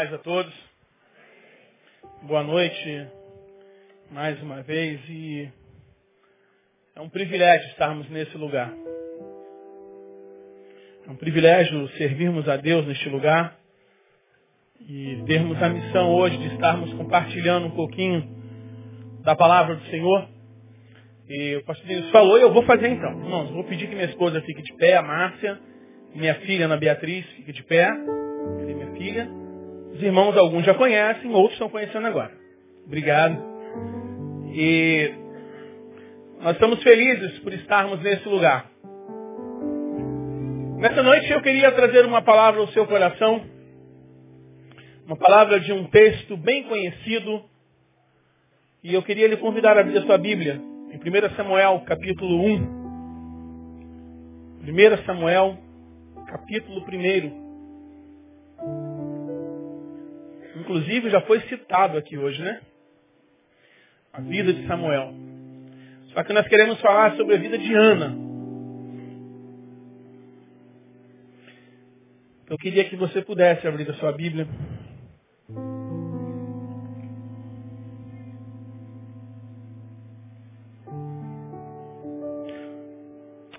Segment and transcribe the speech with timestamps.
[0.00, 0.54] Paz a todos.
[2.22, 3.06] Boa noite
[4.10, 5.46] mais uma vez e
[6.96, 8.72] é um privilégio estarmos nesse lugar.
[11.06, 13.58] É um privilégio servirmos a Deus neste lugar
[14.88, 18.26] e termos a missão hoje de estarmos compartilhando um pouquinho
[19.22, 20.26] da palavra do Senhor.
[21.28, 23.10] E o pastor Deus falou e eu vou fazer então.
[23.22, 25.60] Irmãos, vou pedir que minha esposa fique de pé, a Márcia,
[26.14, 29.49] minha filha Ana Beatriz fique de pé, minha filha.
[30.00, 32.32] Os irmãos, alguns já conhecem, outros estão conhecendo agora.
[32.86, 33.36] Obrigado.
[34.46, 35.12] E
[36.40, 38.64] nós estamos felizes por estarmos nesse lugar.
[40.78, 43.42] Nessa noite eu queria trazer uma palavra ao seu coração,
[45.04, 47.44] uma palavra de um texto bem conhecido,
[48.82, 52.80] e eu queria lhe convidar a abrir a sua Bíblia, em 1 Samuel, capítulo 1.
[54.66, 55.58] 1 Samuel,
[56.26, 57.49] capítulo 1.
[60.70, 62.60] Inclusive já foi citado aqui hoje, né?
[64.12, 65.12] A vida de Samuel.
[66.14, 68.16] Só que nós queremos falar sobre a vida de Ana.
[72.48, 74.46] Eu queria que você pudesse abrir a sua Bíblia.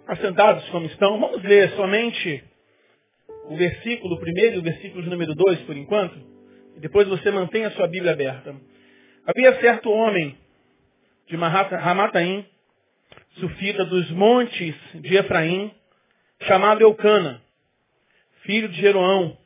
[0.07, 2.41] Assentados como estão, vamos ler somente
[3.49, 6.30] o versículo primeiro e o versículo número 2 por enquanto.
[6.77, 8.55] Depois você mantém a sua Bíblia aberta.
[9.25, 10.37] Havia certo homem
[11.27, 12.45] de Ramataim,
[13.39, 15.71] sufita dos montes de Efraim,
[16.41, 17.41] chamado Eucana,
[18.43, 19.37] filho de Jeroão,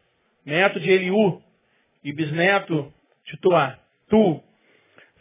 [0.46, 1.42] neto de Eliú
[2.04, 2.92] e bisneto
[3.26, 3.78] de Tuá,
[4.10, 4.44] Tu,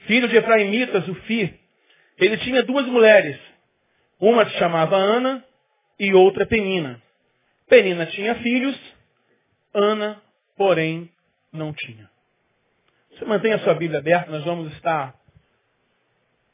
[0.07, 1.59] filho de Efraimitas, o Fi.
[2.19, 3.39] Ele tinha duas mulheres,
[4.21, 5.45] uma se chamava Ana
[5.99, 7.03] e outra Penina.
[7.69, 8.79] Penina tinha filhos,
[9.73, 10.23] Ana,
[10.57, 11.11] porém,
[11.55, 12.11] não tinha.
[13.13, 15.15] Você mantenha a sua Bíblia aberta, nós vamos estar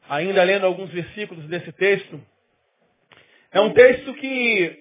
[0.08, 2.20] ainda lendo alguns versículos desse texto.
[3.50, 4.78] É um texto que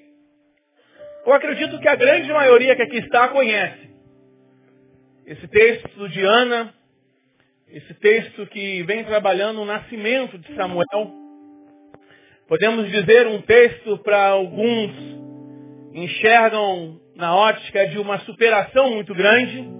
[1.26, 3.90] eu acredito que a grande maioria que aqui está conhece.
[5.26, 6.74] Esse texto de Ana,
[7.70, 11.14] esse texto que vem trabalhando o nascimento de Samuel.
[12.48, 14.92] Podemos dizer um texto para alguns
[15.94, 19.79] enxergam na ótica de uma superação muito grande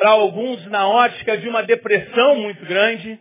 [0.00, 3.20] para alguns na ótica de uma depressão muito grande.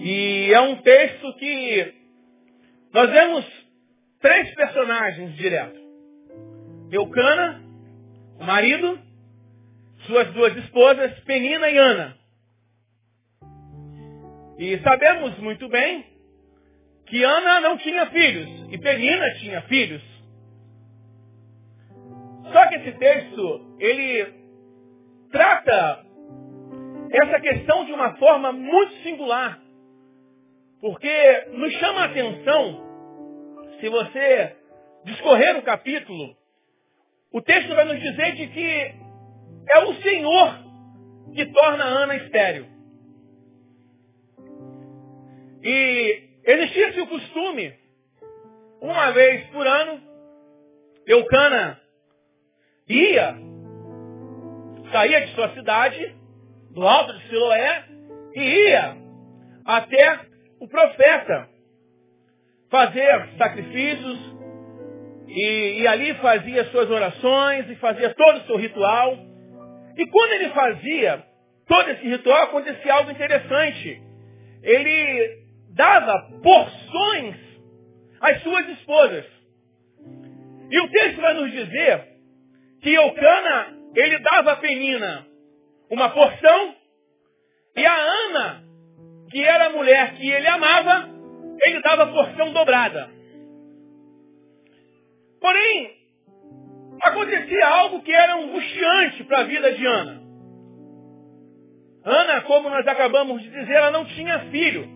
[0.00, 1.94] E é um texto que
[2.92, 3.46] nós vemos
[4.20, 5.78] três personagens direto.
[6.90, 7.62] Eucana,
[8.40, 8.98] o marido,
[10.08, 12.16] suas duas esposas, Penina e Ana.
[14.58, 16.04] E sabemos muito bem
[17.06, 20.02] que Ana não tinha filhos e Penina tinha filhos.
[22.52, 24.39] Só que esse texto, ele
[25.30, 26.04] trata
[27.12, 29.60] essa questão de uma forma muito singular.
[30.80, 32.80] Porque nos chama a atenção,
[33.80, 34.56] se você
[35.04, 36.36] discorrer o capítulo,
[37.32, 38.94] o texto vai nos dizer de que
[39.72, 40.58] é o Senhor
[41.34, 42.66] que torna Ana estéreo.
[45.62, 47.74] E existia-se o costume,
[48.80, 50.00] uma vez por ano,
[51.06, 51.80] Eucana
[52.88, 53.49] ia
[54.90, 56.14] saía de sua cidade,
[56.72, 57.84] do alto de Siloé,
[58.34, 58.96] e ia
[59.64, 60.20] até
[60.60, 61.48] o profeta
[62.70, 64.18] fazer sacrifícios,
[65.26, 69.16] e, e ali fazia suas orações, e fazia todo o seu ritual.
[69.96, 71.24] E quando ele fazia
[71.66, 74.02] todo esse ritual, acontecia algo interessante.
[74.62, 75.38] Ele
[75.74, 77.36] dava porções
[78.20, 79.24] às suas esposas.
[80.70, 82.04] E o texto vai nos dizer
[82.82, 85.26] que Eucana ele dava a Penina
[85.90, 86.74] uma porção
[87.76, 88.64] e a Ana,
[89.30, 91.08] que era a mulher que ele amava,
[91.64, 93.10] ele dava a porção dobrada.
[95.40, 95.96] Porém,
[97.02, 100.20] acontecia algo que era angustiante para a vida de Ana.
[102.04, 104.88] Ana, como nós acabamos de dizer, ela não tinha filho.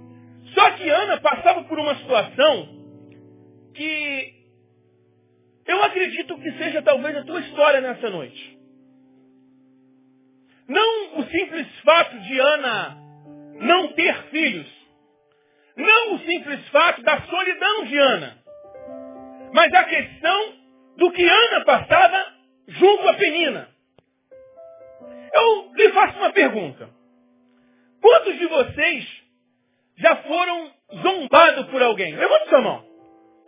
[0.54, 2.68] Só que Ana passava por uma situação
[3.74, 4.34] que
[5.66, 8.53] eu acredito que seja talvez a tua história nessa noite.
[10.68, 12.96] Não o simples fato de Ana
[13.60, 14.66] não ter filhos.
[15.76, 18.38] Não o simples fato da solidão de Ana.
[19.52, 20.54] Mas a questão
[20.96, 22.34] do que Ana passava
[22.68, 23.68] junto a Penina.
[25.32, 26.88] Eu lhe faço uma pergunta.
[28.00, 29.22] Quantos de vocês
[29.96, 30.70] já foram
[31.02, 32.14] zombados por alguém?
[32.14, 32.84] Levante sua mão.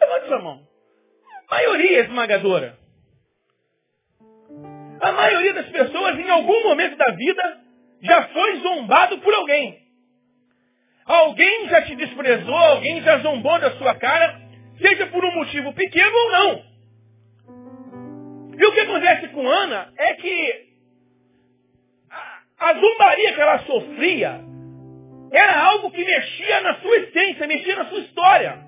[0.00, 0.66] Levante sua mão.
[1.48, 2.85] A maioria esmagadora.
[5.00, 7.60] A maioria das pessoas, em algum momento da vida,
[8.02, 9.78] já foi zombado por alguém.
[11.04, 14.40] Alguém já te desprezou, alguém já zombou da sua cara,
[14.80, 16.64] seja por um motivo pequeno ou não.
[18.58, 20.66] E o que acontece com Ana é que
[22.58, 24.40] a, zombaria que ela sofria
[25.30, 28.58] era algo que mexia na sua essência, mexia na sua história.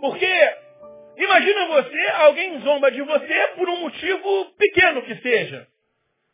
[0.00, 0.26] Porque
[1.16, 5.66] imagina você, alguém zomba de você por um motivo pequeno que seja.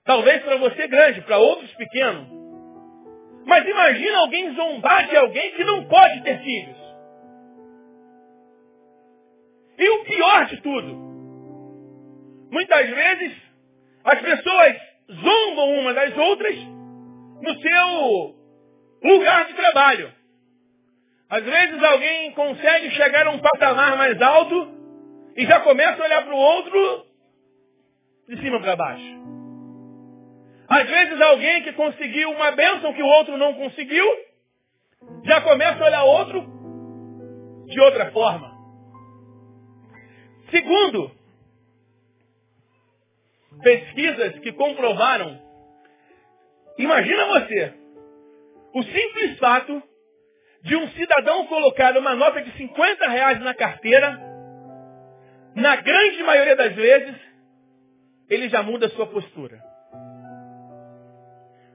[0.04, 2.42] Talvez para você grande, para outros pequeno.
[3.46, 6.76] Mas imagina alguém zombar de alguém que não pode ter filhos.
[9.78, 10.94] E o pior de tudo,
[12.50, 13.32] muitas vezes
[14.04, 14.76] as pessoas
[15.10, 16.56] zombam uma das outras
[17.42, 18.36] no seu
[19.02, 20.21] lugar de trabalho.
[21.32, 24.68] Às vezes alguém consegue chegar a um patamar mais alto
[25.34, 27.06] e já começa a olhar para o outro
[28.28, 29.22] de cima para baixo.
[30.68, 34.04] Às vezes alguém que conseguiu uma bênção que o outro não conseguiu,
[35.24, 36.46] já começa a olhar outro
[37.64, 38.52] de outra forma.
[40.50, 41.10] Segundo,
[43.62, 45.40] pesquisas que comprovaram,
[46.76, 47.72] imagina você,
[48.74, 49.91] o simples fato
[50.62, 54.20] de um cidadão colocar uma nota de 50 reais na carteira,
[55.54, 57.16] na grande maioria das vezes,
[58.30, 59.60] ele já muda a sua postura.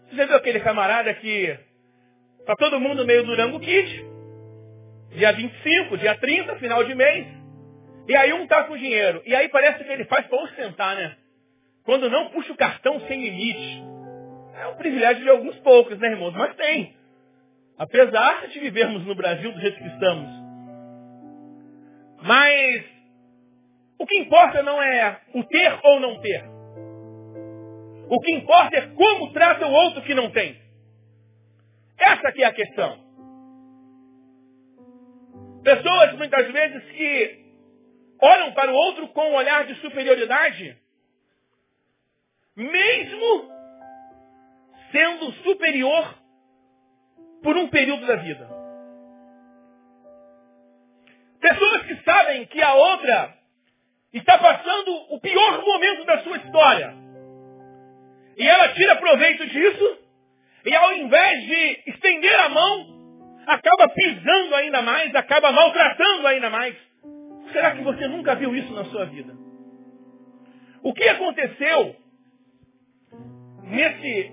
[0.10, 1.60] Você viu aquele camarada que
[2.46, 4.06] tá todo mundo meio Durango Kid,
[5.12, 7.28] dia 25, dia 30, final de mês,
[8.08, 11.18] e aí um tá com dinheiro, e aí parece que ele faz para ostentar, né?
[11.84, 13.84] Quando não puxa o cartão sem limite.
[14.60, 16.34] É um privilégio de alguns poucos, né, irmãos?
[16.34, 16.97] Mas tem.
[17.78, 20.30] Apesar de vivermos no Brasil do jeito que estamos.
[22.22, 22.86] Mas
[24.00, 26.44] o que importa não é o ter ou não ter.
[28.10, 30.60] O que importa é como trata o outro que não tem.
[32.00, 33.06] Essa que é a questão.
[35.64, 37.46] Pessoas muitas vezes que
[38.22, 40.78] olham para o outro com um olhar de superioridade,
[42.56, 43.52] mesmo
[44.92, 46.16] sendo superior
[47.44, 48.48] por um período da vida.
[51.40, 53.34] Pessoas que sabem que a outra
[54.14, 56.94] está passando o pior momento da sua história.
[58.38, 59.98] E ela tira proveito disso,
[60.66, 62.98] e ao invés de estender a mão,
[63.46, 66.76] acaba pisando ainda mais, acaba maltratando ainda mais.
[67.52, 69.34] Será que você nunca viu isso na sua vida?
[70.84, 71.96] O que aconteceu
[73.64, 74.32] nesse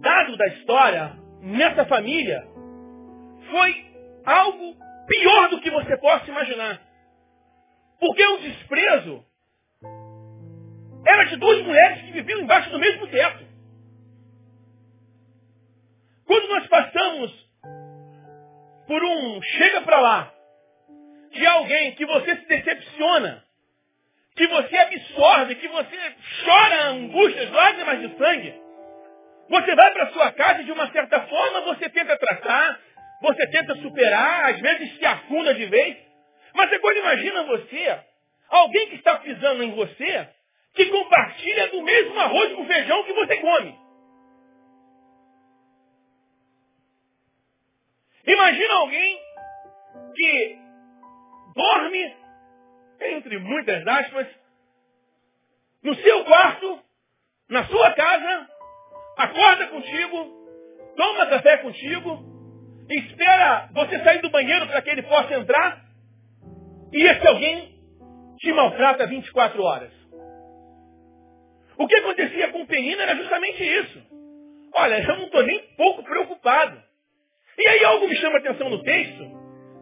[0.00, 2.46] dado da história nessa família
[3.50, 3.92] foi
[4.24, 6.80] algo pior do que você possa imaginar.
[7.98, 9.24] Porque o desprezo
[11.06, 13.44] era de duas mulheres que viviam embaixo do mesmo teto.
[16.24, 17.50] Quando nós passamos
[18.86, 20.34] por um chega para lá
[21.32, 23.44] de alguém que você se decepciona,
[24.36, 25.96] que você absorve, que você
[26.44, 28.61] chora angústias, lágrimas de sangue,
[29.48, 32.80] você vai para sua casa e de uma certa forma você tenta tratar,
[33.20, 35.96] você tenta superar, às vezes se afunda de vez.
[36.54, 37.98] Mas agora imagina você,
[38.48, 40.28] alguém que está pisando em você,
[40.74, 43.82] que compartilha do mesmo arroz com feijão que você come.
[48.26, 49.20] Imagina alguém
[50.14, 50.58] que
[51.54, 52.16] dorme,
[53.00, 54.26] entre muitas aspas,
[55.82, 56.80] no seu quarto,
[57.48, 58.48] na sua casa,
[59.16, 60.42] acorda contigo,
[60.96, 62.18] toma café contigo,
[62.90, 65.82] espera você sair do banheiro para que ele possa entrar,
[66.92, 67.72] e esse alguém
[68.38, 69.92] te maltrata 24 horas.
[71.78, 74.02] O que acontecia com Penina era justamente isso.
[74.74, 76.80] Olha, eu não estou nem pouco preocupado.
[77.58, 79.30] E aí algo me chama a atenção no texto,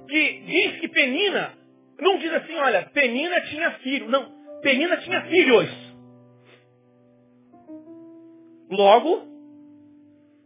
[0.08, 1.54] que diz que Penina,
[1.99, 4.08] não diz assim, olha, Penina tinha filho.
[4.08, 4.30] Não,
[4.62, 5.89] Penina tinha filhos.
[8.71, 9.27] Logo,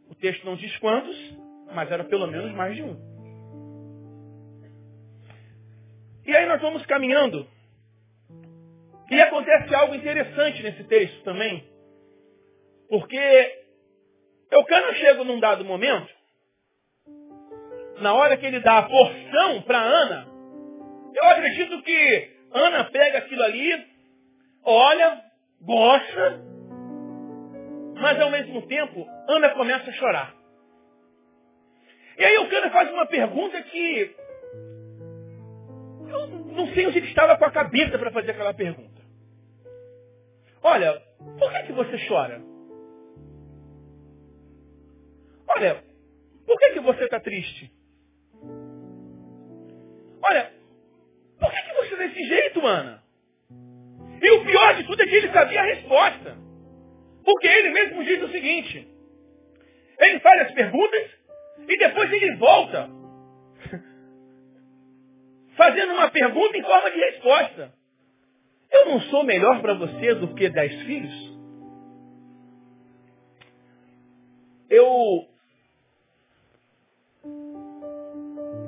[0.08, 1.16] o texto não diz quantos,
[1.74, 2.96] mas era pelo menos mais de um.
[6.26, 7.46] E aí nós vamos caminhando.
[9.10, 11.68] E acontece algo interessante nesse texto também.
[12.88, 13.64] Porque
[14.50, 16.10] Eucana chega num dado momento,
[18.00, 20.26] na hora que ele dá a porção para Ana,
[21.14, 23.86] eu acredito que Ana pega aquilo ali,
[24.64, 25.22] olha,
[25.60, 26.53] gosta,
[28.04, 30.36] mas ao mesmo tempo, Ana começa a chorar.
[32.18, 34.14] E aí o cara faz uma pergunta que
[36.10, 39.00] eu não sei onde ele estava com a cabeça para fazer aquela pergunta.
[40.62, 41.00] olha,
[41.38, 42.42] por que, que você chora?
[45.56, 45.82] Olha,
[46.46, 47.72] por que, que você está triste?
[50.28, 50.52] Olha,
[51.40, 53.02] por que, que você é desse jeito, Ana?
[54.20, 56.43] E o pior de tudo é que ele sabia a resposta.
[57.24, 58.88] Porque ele mesmo diz o seguinte.
[59.98, 61.10] Ele faz as perguntas
[61.66, 62.90] e depois ele volta.
[65.56, 67.72] Fazendo uma pergunta em forma de resposta.
[68.70, 71.34] Eu não sou melhor para você do que dez filhos?
[74.68, 75.28] Eu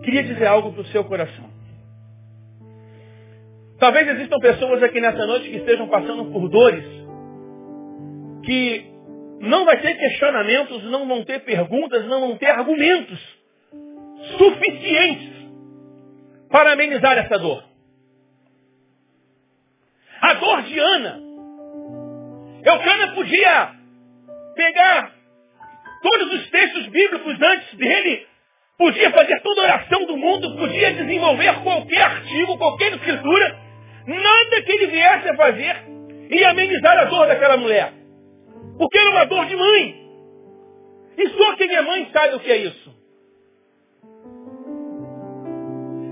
[0.05, 1.51] queria dizer algo para o seu coração.
[3.79, 6.85] Talvez existam pessoas aqui nessa noite que estejam passando por dores,
[8.47, 8.87] que
[9.41, 13.19] não vai ter questionamentos, não vão ter perguntas, não vão ter argumentos
[14.39, 15.35] suficientes
[16.49, 17.63] para amenizar essa dor.
[20.23, 21.21] A dor de Ana.
[22.65, 23.71] Eucana podia
[24.55, 25.13] pegar
[26.03, 28.27] todos os textos bíblicos antes dele
[28.79, 33.59] Podia fazer toda a oração do mundo, podia desenvolver qualquer artigo, qualquer escritura,
[34.07, 35.77] nada que ele viesse a fazer
[36.31, 37.93] ia amenizar a dor daquela mulher.
[38.79, 40.07] Porque era uma dor de mãe.
[41.19, 42.95] E só quem é mãe sabe o que é isso.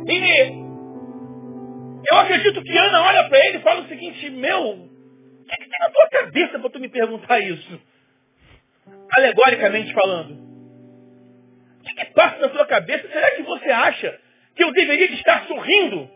[0.06, 0.64] E
[2.10, 5.68] eu acredito que Ana olha para ele e fala o seguinte, meu, o que, que
[5.68, 7.80] tem na tua cabeça para tu me perguntar isso?
[9.12, 10.32] Alegoricamente falando.
[11.80, 13.08] O que, que passa na sua cabeça?
[13.08, 14.20] Será que você acha
[14.54, 16.08] que eu deveria de estar sorrindo?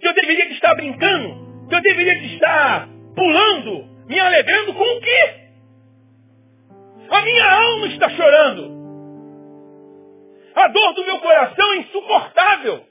[0.00, 1.66] Que eu deveria de estar brincando?
[1.68, 3.88] Que eu deveria de estar pulando?
[4.06, 5.41] Me alegrando com o quê?
[7.10, 8.82] A minha alma está chorando.
[10.54, 12.84] A dor do meu coração é insuportável.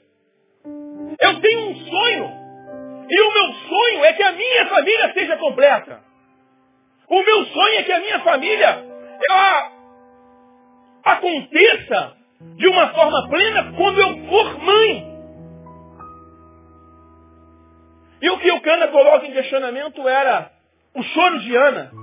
[1.20, 2.42] Eu tenho um sonho.
[3.08, 6.00] E o meu sonho é que a minha família seja completa.
[7.08, 8.84] O meu sonho é que a minha família
[9.28, 9.72] ela
[11.04, 12.16] aconteça
[12.56, 15.12] de uma forma plena quando eu for mãe.
[18.22, 20.50] E o que o Cana coloca em questionamento era
[20.94, 22.01] o choro de Ana.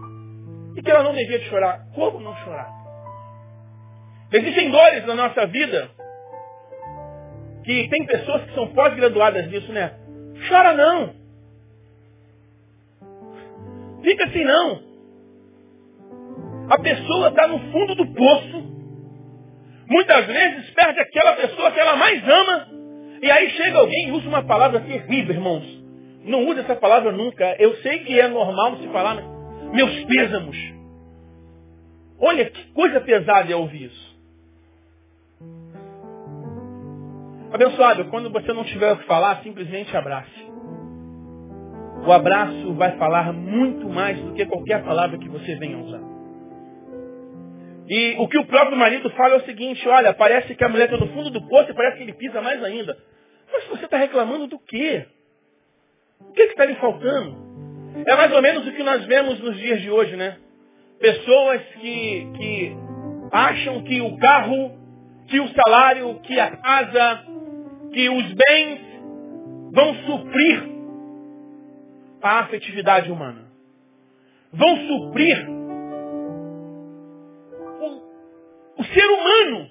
[0.80, 1.86] E que ela não devia de chorar.
[1.94, 2.70] Como não chorar?
[4.32, 5.90] Existem dores na nossa vida
[7.64, 9.94] que tem pessoas que são pós-graduadas nisso, né?
[10.48, 11.14] Chora não.
[14.02, 14.82] Fica assim não.
[16.70, 18.70] A pessoa está no fundo do poço
[19.90, 22.68] Muitas vezes perde aquela pessoa que ela mais ama.
[23.24, 25.66] E aí chega alguém e usa uma palavra terrível, irmãos.
[26.24, 27.56] Não use essa palavra nunca.
[27.58, 29.38] Eu sei que é normal se falar, mas
[29.74, 30.58] meus pêsamos.
[32.20, 34.10] Olha que coisa pesada é ouvir isso.
[37.51, 40.50] Abençoado, quando você não tiver o que falar, simplesmente abrace.
[42.06, 46.01] O abraço vai falar muito mais do que qualquer palavra que você venha usar.
[47.89, 50.86] E o que o próprio marido fala é o seguinte, olha, parece que a mulher
[50.86, 52.96] está no fundo do poço e parece que ele pisa mais ainda.
[53.51, 55.08] Mas você está reclamando do quê?
[56.20, 57.49] O que está lhe faltando?
[58.05, 60.38] É mais ou menos o que nós vemos nos dias de hoje, né?
[61.00, 62.75] Pessoas que, que
[63.31, 64.77] acham que o carro,
[65.27, 67.24] que o salário, que a casa,
[67.93, 68.79] que os bens
[69.72, 70.63] vão suprir
[72.22, 73.48] a afetividade humana.
[74.51, 75.48] Vão suprir
[78.77, 79.69] o ser humano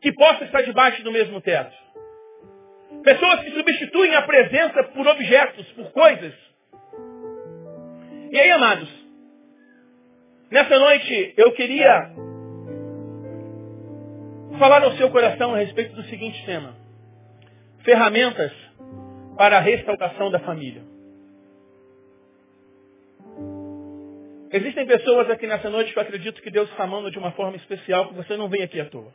[0.00, 1.74] que possa estar debaixo do mesmo teto.
[3.02, 6.32] Pessoas que substituem a presença por objetos, por coisas.
[8.34, 8.88] E aí, amados,
[10.50, 12.10] nessa noite eu queria
[14.58, 16.74] falar ao seu coração a respeito do seguinte tema.
[17.84, 18.50] Ferramentas
[19.36, 20.82] para a restauração da família.
[24.50, 27.56] Existem pessoas aqui nessa noite que eu acredito que Deus está amando de uma forma
[27.56, 29.12] especial, que você não vem aqui à toa.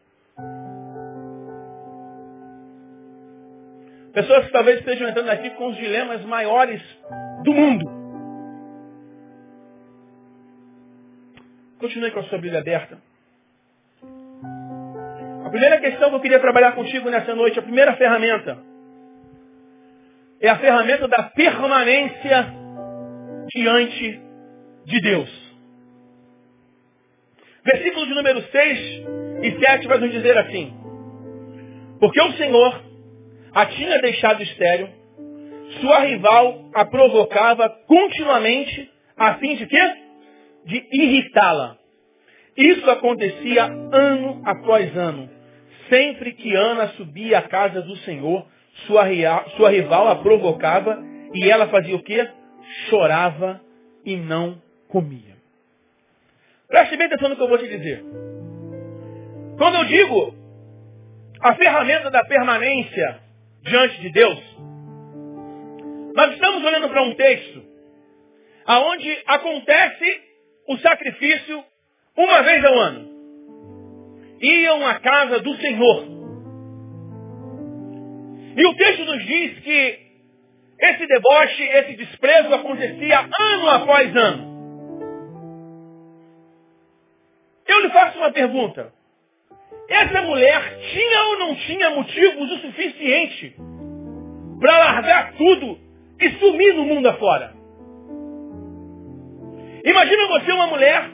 [4.14, 6.82] Pessoas que talvez estejam entrando aqui com os dilemas maiores
[7.44, 7.99] do mundo.
[11.80, 12.98] Continue com a sua Bíblia aberta.
[15.46, 18.58] A primeira questão que eu queria trabalhar contigo nessa noite, a primeira ferramenta,
[20.42, 22.54] é a ferramenta da permanência
[23.54, 24.22] diante
[24.86, 25.50] de Deus.
[27.64, 28.80] Versículo de número 6
[29.44, 30.74] e 7 vai nos dizer assim.
[32.00, 32.84] Porque o Senhor
[33.54, 34.90] a tinha deixado estéreo,
[35.82, 40.09] sua rival a provocava continuamente a fim de quê?
[40.66, 41.78] De irritá-la.
[42.56, 45.30] Isso acontecia ano após ano.
[45.90, 48.46] Sempre que Ana subia à casa do Senhor,
[48.86, 49.06] sua,
[49.56, 51.02] sua rival a provocava
[51.34, 52.30] e ela fazia o quê?
[52.90, 53.62] Chorava
[54.06, 55.38] e não comia.
[56.68, 58.04] Preste bem atenção no que eu vou te dizer.
[59.58, 60.36] Quando eu digo
[61.42, 63.20] a ferramenta da permanência
[63.64, 64.40] diante de Deus,
[66.16, 67.64] nós estamos olhando para um texto
[68.66, 70.29] aonde acontece
[70.70, 71.64] o sacrifício
[72.16, 73.10] uma vez ao ano.
[74.40, 76.06] Iam à casa do Senhor.
[78.56, 80.00] E o texto nos diz que
[80.80, 84.50] esse deboche, esse desprezo acontecia ano após ano.
[87.68, 88.94] Eu lhe faço uma pergunta.
[89.90, 93.56] Essa mulher tinha ou não tinha motivos o suficiente
[94.60, 95.80] para largar tudo
[96.20, 97.59] e sumir no mundo afora?
[99.84, 101.10] Imagina você uma mulher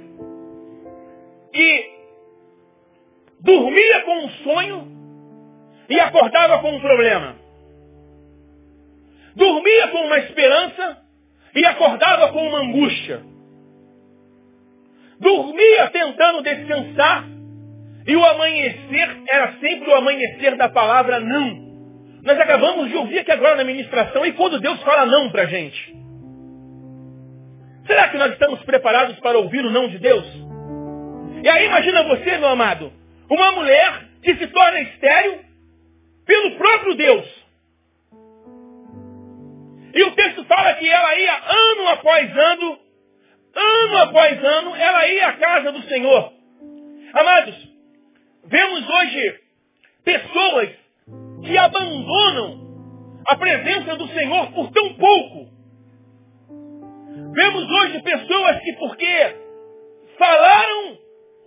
[1.54, 1.96] que
[3.42, 4.88] dormia com um sonho
[5.90, 7.36] e acordava com um problema.
[9.36, 10.98] Dormia com uma esperança
[11.54, 13.22] e acordava com uma angústia.
[15.20, 17.26] Dormia tentando descansar
[18.08, 21.66] e o amanhecer era sempre o amanhecer da palavra não.
[22.24, 25.48] Nós acabamos de ouvir aqui agora na ministração e quando Deus fala não para a
[25.48, 26.05] gente.
[27.86, 30.25] Será que nós estamos preparados para ouvir o não de Deus?
[31.44, 32.92] E aí imagina você, meu amado,
[33.30, 35.46] uma mulher que se torna estéril
[36.25, 37.46] pelo próprio Deus.
[39.94, 42.80] E o texto fala que ela ia ano após ano,
[43.56, 46.34] ano após ano, ela ia à casa do Senhor.
[47.13, 47.56] Amados,
[48.46, 49.39] vemos hoje
[50.04, 50.70] pessoas
[51.46, 52.65] que abandonam
[53.27, 55.50] a presença do Senhor por tão pouco.
[57.36, 59.36] Vemos hoje pessoas que, porque
[60.18, 60.98] falaram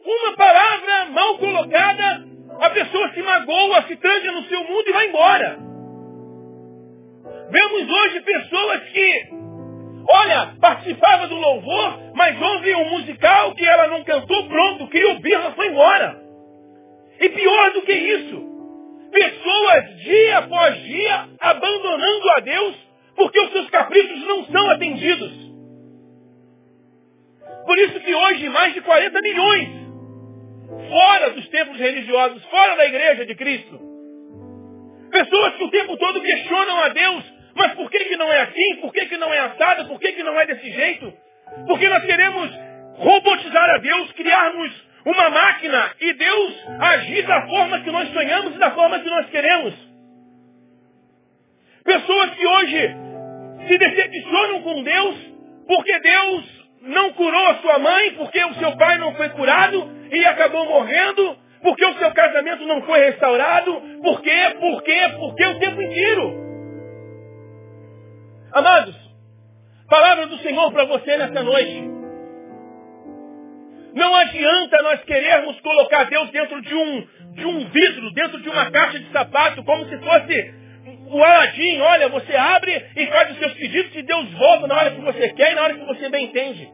[0.04, 2.26] uma palavra mal colocada,
[2.60, 5.58] a pessoa se magoa, se tranca no seu mundo e vai embora.
[7.50, 9.28] Vemos hoje pessoas que,
[10.12, 15.52] olha, participava do louvor, mas houve um musical que ela não cantou, pronto, criou birra,
[15.52, 16.20] foi embora.
[17.18, 18.42] E pior do que isso,
[19.10, 25.47] pessoas dia após dia abandonando a Deus porque os seus caprichos não são atendidos.
[27.68, 29.68] Por isso que hoje mais de 40 milhões
[30.88, 33.78] fora dos templos religiosos, fora da igreja de Cristo.
[35.10, 38.76] Pessoas que o tempo todo questionam a Deus, mas por que, que não é assim?
[38.80, 39.86] Por que, que não é assado?
[39.86, 41.12] Por que, que não é desse jeito?
[41.66, 42.50] Porque nós queremos
[42.94, 48.58] robotizar a Deus, criarmos uma máquina e Deus agir da forma que nós sonhamos e
[48.58, 49.74] da forma que nós queremos.
[51.84, 52.96] Pessoas que hoje
[53.68, 55.16] se decepcionam com Deus
[55.66, 60.24] porque Deus não curou a sua mãe porque o seu pai não foi curado e
[60.24, 65.46] acabou morrendo, porque o seu casamento não foi restaurado, por quê, por quê, por quê
[65.46, 66.48] o tempo inteiro.
[68.52, 68.96] Amados,
[69.88, 71.98] palavra do Senhor para você nessa noite.
[73.94, 78.70] Não adianta nós querermos colocar Deus dentro de um, de um vidro, dentro de uma
[78.70, 80.54] caixa de sapato, como se fosse
[81.10, 84.90] o Aladim, olha, você abre e faz os seus pedidos e Deus volta na hora
[84.90, 86.68] que você quer e na hora que você bem entende.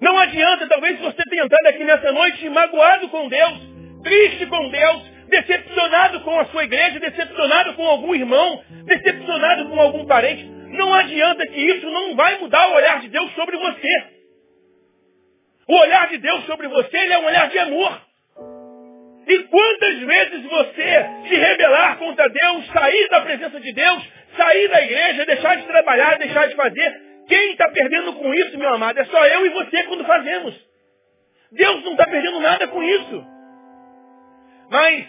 [0.00, 3.58] Não adianta, talvez você tenha entrado aqui nessa noite magoado com Deus,
[4.02, 10.06] triste com Deus, decepcionado com a sua igreja, decepcionado com algum irmão, decepcionado com algum
[10.06, 10.44] parente.
[10.44, 14.04] Não adianta que isso não vai mudar o olhar de Deus sobre você.
[15.68, 18.09] O olhar de Deus sobre você é um olhar de amor.
[19.30, 24.82] E quantas vezes você se rebelar contra Deus, sair da presença de Deus, sair da
[24.82, 29.04] igreja, deixar de trabalhar, deixar de fazer, quem está perdendo com isso, meu amado, é
[29.04, 30.52] só eu e você quando fazemos.
[31.52, 33.24] Deus não está perdendo nada com isso.
[34.68, 35.06] Mas,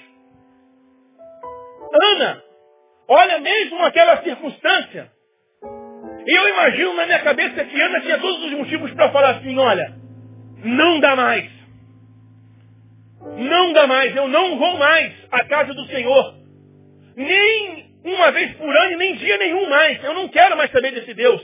[1.91, 2.43] Ana,
[3.07, 5.11] olha mesmo aquela circunstância.
[6.27, 9.57] E eu imagino na minha cabeça que Ana tinha todos os motivos para falar assim,
[9.57, 9.95] olha,
[10.63, 11.60] não dá mais.
[13.37, 16.35] Não dá mais, eu não vou mais à casa do Senhor.
[17.15, 20.03] Nem uma vez por ano, nem dia nenhum mais.
[20.03, 21.41] Eu não quero mais saber desse Deus.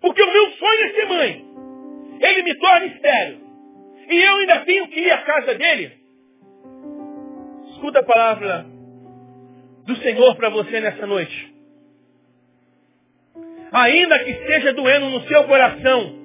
[0.00, 1.44] Porque o meu sonho é ser mãe.
[2.20, 3.40] Ele me torna estéreo.
[4.08, 5.92] E eu ainda tenho que ir à casa dele.
[7.70, 8.66] Escuta a palavra
[9.86, 11.54] do Senhor para você nessa noite.
[13.72, 16.19] Ainda que esteja doendo no seu coração,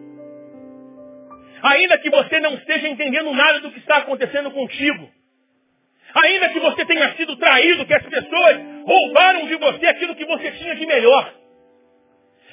[1.65, 5.09] ainda que você não esteja entendendo nada do que está acontecendo contigo,
[6.23, 10.51] ainda que você tenha sido traído, que as pessoas roubaram de você aquilo que você
[10.51, 11.33] tinha de melhor,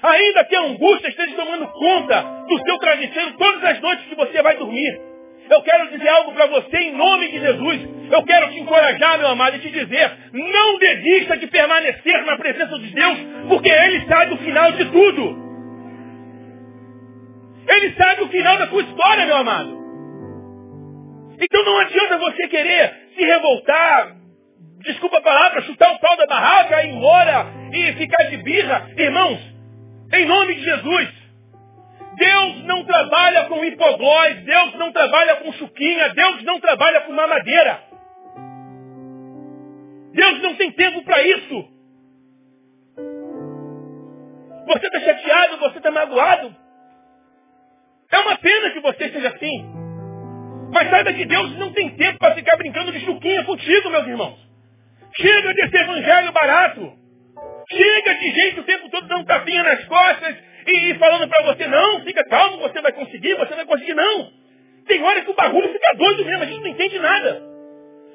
[0.03, 4.43] ainda que a angústia esteja tomando conta do seu travesseiro todas as noites que você
[4.43, 5.13] vai dormir,
[5.51, 7.81] eu quero dizer algo para você em nome de Jesus.
[8.11, 12.79] Eu quero te encorajar, meu amado, e te dizer, não desista de permanecer na presença
[12.79, 15.42] de Deus, porque Ele sabe o final de tudo.
[17.73, 19.83] Ele sabe o final da tua história, meu amado.
[21.41, 24.17] Então não adianta você querer se revoltar,
[24.81, 28.91] desculpa a palavra, chutar o pau da barraca, ir embora e ficar de birra.
[28.97, 29.41] Irmãos,
[30.13, 31.09] em nome de Jesus,
[32.17, 37.83] Deus não trabalha com hipoglós, Deus não trabalha com chuquinha, Deus não trabalha com mamadeira.
[40.13, 41.69] Deus não tem tempo para isso.
[44.67, 46.62] Você está chateado, você está magoado.
[48.13, 49.83] É uma pena que você seja assim.
[50.71, 54.39] Mas saiba que Deus não tem tempo para ficar brincando de chuquinha contigo, meus irmãos.
[55.17, 56.93] Chega desse evangelho barato.
[57.71, 61.67] Chega de jeito o tempo todo dando tapinha nas costas e, e falando para você,
[61.67, 64.31] não, fica calmo, você vai conseguir, você vai conseguir, não.
[64.87, 67.43] Tem hora que o bagulho fica doido mesmo, a gente não entende nada.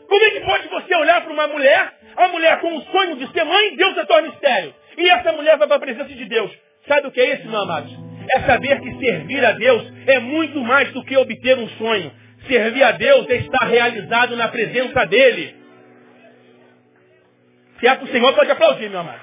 [0.08, 3.32] Como é que pode você olhar para uma mulher, a mulher com o sonho de
[3.32, 4.74] ser mãe, Deus a torna estéreo.
[4.98, 6.52] E essa mulher vai para a presença de Deus.
[6.88, 8.07] Sabe o que é isso, meu amado?
[8.36, 12.12] É saber que servir a Deus é muito mais do que obter um sonho.
[12.48, 15.56] Servir a Deus é estar realizado na presença dEle.
[17.80, 19.22] Se é para o Senhor, pode aplaudir, meu amado.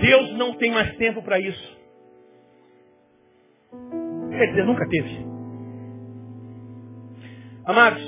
[0.00, 1.78] Deus não tem mais tempo para isso.
[4.30, 5.26] Quer dizer, nunca teve.
[7.66, 8.02] Amados,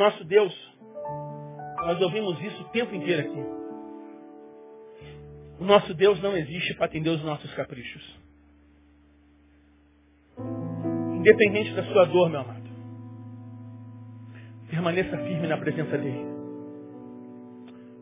[0.00, 0.52] nosso Deus,
[1.84, 3.44] nós ouvimos isso o tempo inteiro aqui.
[5.60, 8.18] O nosso Deus não existe para atender os nossos caprichos.
[11.16, 12.70] Independente da sua dor, meu amado.
[14.70, 16.24] Permaneça firme na presença dele.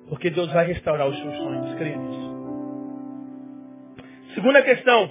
[0.09, 2.29] Porque Deus vai restaurar os seus sonhos, creia nisso.
[4.37, 5.11] Segunda questão.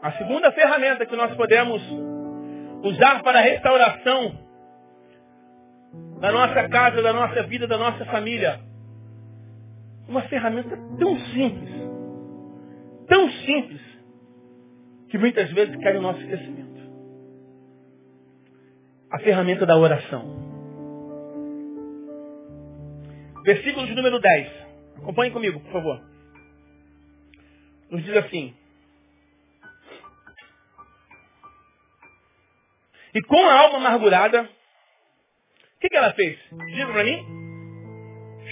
[0.00, 1.82] A segunda ferramenta que nós podemos
[2.84, 4.47] usar para a restauração
[6.20, 8.60] da nossa casa, da nossa vida, da nossa família.
[10.08, 11.70] Uma ferramenta tão simples,
[13.06, 13.80] tão simples,
[15.10, 16.78] que muitas vezes cai no nosso esquecimento.
[19.10, 20.48] A ferramenta da oração.
[23.44, 24.52] Versículo de número 10.
[24.98, 26.02] Acompanhe comigo, por favor.
[27.90, 28.54] Nos diz assim.
[33.14, 34.48] E com a alma amargurada,
[35.78, 36.36] o que, que ela fez?
[36.66, 37.24] Diga para mim.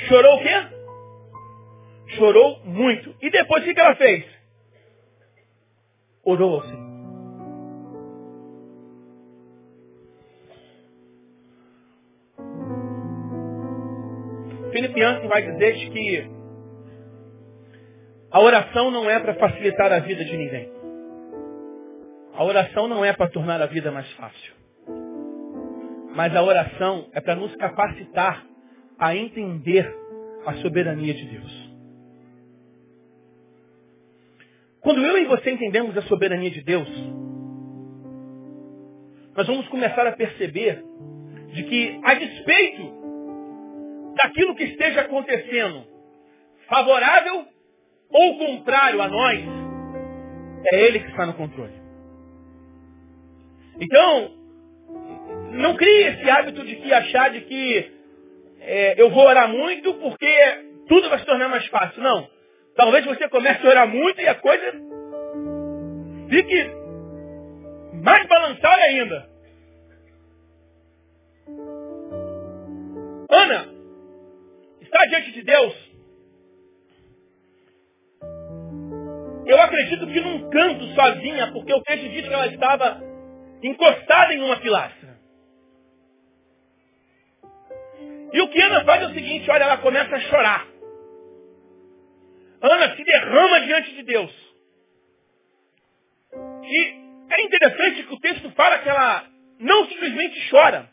[0.07, 2.15] Chorou o quê?
[2.17, 3.17] Chorou muito.
[3.21, 4.25] E depois o que, que ela fez?
[6.23, 6.87] Orou ao Senhor.
[14.71, 16.31] Felipe Yancey vai dizer que
[18.31, 20.71] a oração não é para facilitar a vida de ninguém.
[22.35, 24.55] A oração não é para tornar a vida mais fácil.
[26.17, 28.43] Mas a oração é para nos capacitar
[28.99, 29.87] a entender
[30.47, 31.71] a soberania de Deus.
[34.81, 36.89] Quando eu e você entendemos a soberania de Deus,
[39.37, 40.83] nós vamos começar a perceber
[41.53, 42.95] de que, a despeito
[44.17, 45.85] daquilo que esteja acontecendo,
[46.67, 47.45] favorável
[48.09, 49.45] ou contrário a nós,
[50.73, 51.75] é Ele que está no controle.
[53.79, 54.46] Então,
[55.57, 57.93] não crie esse hábito de que achar de que
[58.61, 60.27] é, eu vou orar muito porque
[60.89, 62.03] tudo vai se tornar mais fácil.
[62.03, 62.29] Não.
[62.75, 64.73] Talvez você comece a orar muito e a coisa
[66.29, 66.71] fique
[68.03, 69.29] mais balançada ainda.
[73.31, 73.69] Ana,
[74.81, 75.87] está diante de Deus.
[79.47, 83.01] Eu acredito que num canto sozinha, porque o texto diz que ela estava
[83.63, 85.06] encostada em uma pilastra.
[88.37, 90.69] E o que Ana faz é o seguinte, olha, ela começa a chorar.
[92.61, 94.31] Ana se derrama diante de Deus.
[96.63, 96.95] E
[97.31, 99.25] é interessante que o texto fala que ela
[99.59, 100.87] não simplesmente chora,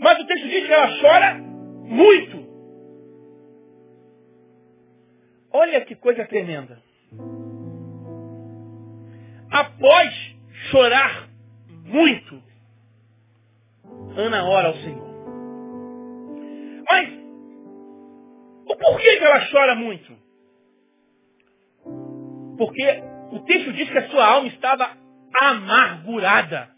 [0.00, 2.44] mas o texto diz que ela chora muito.
[5.52, 6.82] Olha que coisa tremenda.
[9.52, 10.12] Após
[10.72, 11.28] chorar
[11.84, 12.42] muito,
[14.16, 15.05] Ana ora ao Senhor.
[16.90, 17.08] Mas
[18.78, 20.16] porquê que ela chora muito?
[22.58, 24.90] Porque o texto diz que a sua alma estava
[25.40, 26.74] amargurada.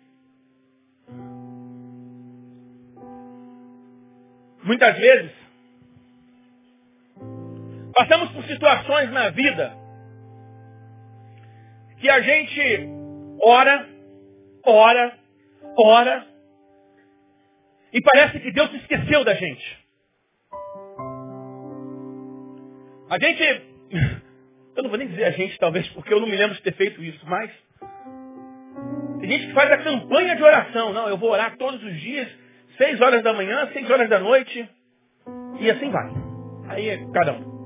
[4.64, 5.32] Muitas vezes,
[7.98, 9.76] Passamos por situações na vida
[11.98, 12.88] que a gente
[13.44, 13.88] ora,
[14.64, 15.18] ora,
[15.76, 16.26] ora,
[17.92, 19.87] e parece que Deus se esqueceu da gente.
[23.10, 23.42] A gente,
[24.76, 26.74] eu não vou nem dizer a gente talvez, porque eu não me lembro de ter
[26.74, 27.50] feito isso, mas
[29.20, 30.92] tem gente que faz a campanha de oração.
[30.92, 32.28] Não, eu vou orar todos os dias,
[32.76, 34.68] seis horas da manhã, seis horas da noite,
[35.60, 36.10] e assim vai.
[36.68, 37.58] Aí é cada um.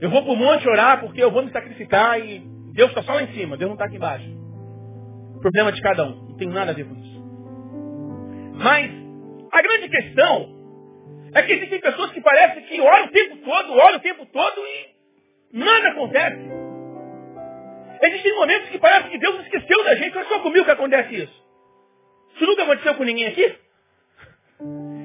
[0.00, 2.40] Eu vou para o monte orar porque eu vou me sacrificar e
[2.74, 4.28] Deus está só lá em cima, Deus não está aqui embaixo.
[5.40, 6.28] Problema de cada um.
[6.28, 7.24] Não tem nada a ver com isso.
[8.56, 8.90] Mas
[9.50, 10.53] a grande questão
[11.34, 14.60] é que existem pessoas que parecem que oram o tempo todo, oram o tempo todo
[14.60, 14.94] e
[15.52, 16.64] nada acontece.
[18.02, 20.16] Existem momentos que parece que Deus esqueceu da gente.
[20.16, 21.44] Olha só comigo que acontece isso.
[22.34, 23.58] Isso nunca aconteceu com ninguém aqui?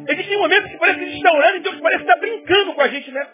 [0.08, 2.82] Existem momentos que parece que a gente está orando e Deus parece estar brincando com
[2.82, 3.28] a gente, né?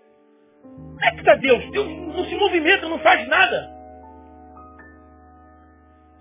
[0.62, 1.72] Como é que está Deus?
[1.72, 3.76] Deus não se movimenta, não faz nada.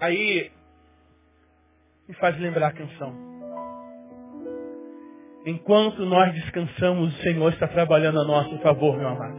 [0.00, 0.50] Aí
[2.08, 3.33] me faz lembrar a canção.
[5.46, 9.38] Enquanto nós descansamos, o Senhor está trabalhando a nosso favor, meu amado.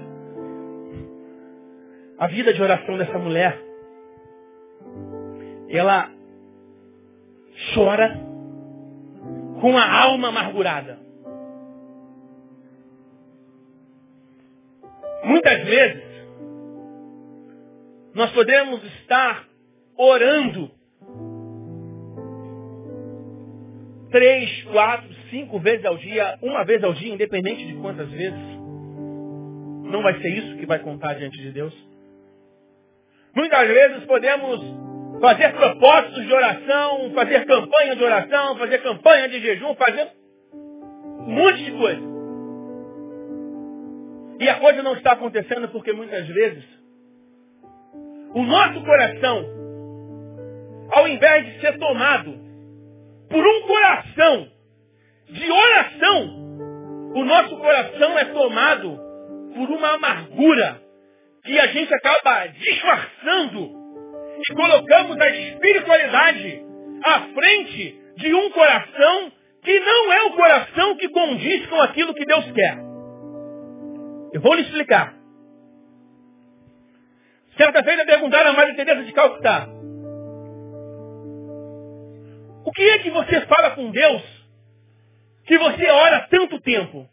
[2.19, 3.59] A vida de oração dessa mulher,
[5.67, 6.11] ela
[7.73, 8.19] chora
[9.59, 10.99] com a alma amargurada.
[15.23, 16.03] Muitas vezes,
[18.13, 19.43] nós podemos estar
[19.97, 20.69] orando
[24.15, 28.39] três, quatro, cinco vezes ao dia, uma vez ao dia, independente de quantas vezes.
[29.91, 31.73] Não vai ser isso que vai contar diante de Deus.
[33.35, 34.61] Muitas vezes podemos
[35.19, 40.07] fazer propósitos de oração, fazer campanha de oração, fazer campanha de jejum, fazer
[40.53, 42.01] um monte de coisa.
[44.39, 46.63] E a coisa não está acontecendo porque muitas vezes
[48.33, 49.45] o nosso coração,
[50.93, 52.44] ao invés de ser tomado
[53.29, 54.47] por um coração
[55.29, 56.45] de oração,
[57.15, 58.99] o nosso coração é tomado
[59.53, 60.81] por uma amargura
[61.43, 63.71] que a gente acaba disfarçando
[64.37, 66.61] e colocamos a espiritualidade
[67.05, 69.31] à frente de um coração
[69.63, 72.77] que não é o coração que condiz com aquilo que Deus quer.
[74.33, 75.13] Eu vou lhe explicar.
[77.57, 79.74] Certa feita perguntaram a Maria Teresa de Calcutá.
[82.65, 84.23] O que é que você fala com Deus
[85.45, 87.07] que você ora tanto tempo?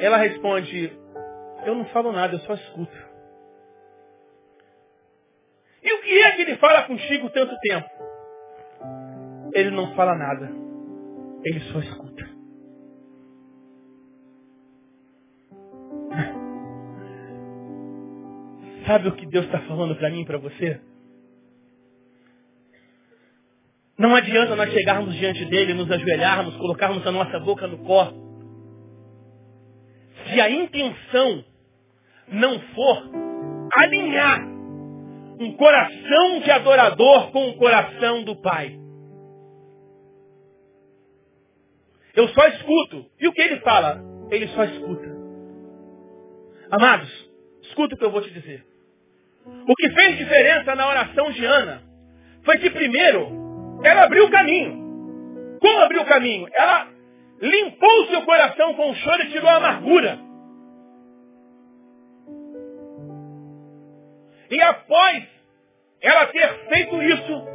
[0.00, 0.92] Ela responde,
[1.64, 3.08] eu não falo nada, eu só escuto.
[5.82, 7.88] E o que é que ele fala contigo tanto tempo?
[9.54, 10.50] Ele não fala nada.
[11.44, 12.28] Ele só escuta.
[18.86, 20.80] Sabe o que Deus está falando para mim e para você?
[23.98, 28.12] Não adianta nós chegarmos diante dele, nos ajoelharmos, colocarmos a nossa boca no pó.
[30.30, 31.44] Se a intenção
[32.28, 33.10] não for
[33.74, 34.40] alinhar
[35.40, 38.78] um coração de adorador com o coração do Pai.
[42.14, 43.06] Eu só escuto.
[43.20, 44.02] E o que ele fala?
[44.30, 45.16] Ele só escuta.
[46.70, 47.30] Amados,
[47.62, 48.64] escuta o que eu vou te dizer.
[49.46, 51.82] O que fez diferença na oração de Ana
[52.44, 53.37] foi que primeiro
[53.82, 55.58] ela abriu o caminho.
[55.60, 56.48] Como abriu o caminho?
[56.52, 56.88] Ela
[57.40, 60.18] limpou o seu coração com o choro e tirou a amargura.
[64.50, 65.26] E após
[66.00, 67.46] ela ter feito isso,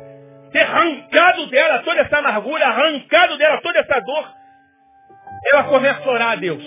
[0.51, 4.33] ter arrancado dela toda essa amargura, arrancado dela toda essa dor,
[5.51, 6.63] ela começa a orar a Deus.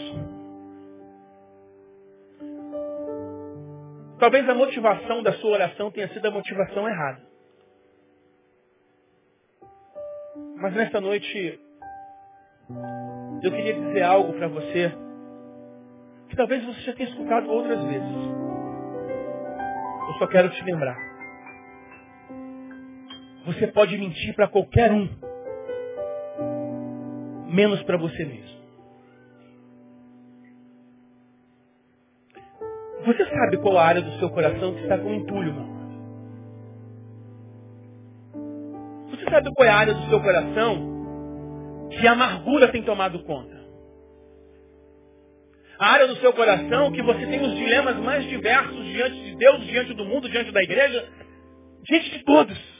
[4.19, 7.36] Talvez a motivação da sua oração tenha sido a motivação errada.
[10.57, 11.61] Mas nesta noite,
[13.43, 14.91] eu queria dizer algo para você
[16.29, 18.17] que talvez você já tenha escutado outras vezes.
[20.09, 20.97] Eu só quero te lembrar.
[23.45, 25.09] Você pode mentir para qualquer um,
[27.53, 28.57] menos para você mesmo.
[33.05, 35.76] Você sabe qual a área do seu coração que está com entulho, meu?
[39.55, 43.57] Qual é a área do seu coração que a amargura tem tomado conta?
[45.79, 49.65] A área do seu coração que você tem os dilemas mais diversos diante de Deus,
[49.67, 51.07] diante do mundo, diante da igreja,
[51.83, 52.77] diante de todos.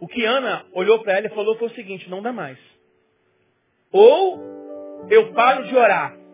[0.00, 2.58] O que Ana olhou para ela e falou foi o seguinte, não dá mais.
[3.92, 4.40] Ou
[5.10, 6.25] eu paro de orar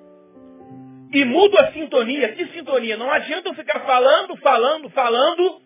[1.12, 2.33] e mudo a sintonia.
[2.33, 2.96] Que sintonia?
[2.96, 5.61] Não adianta eu ficar falando, falando, falando,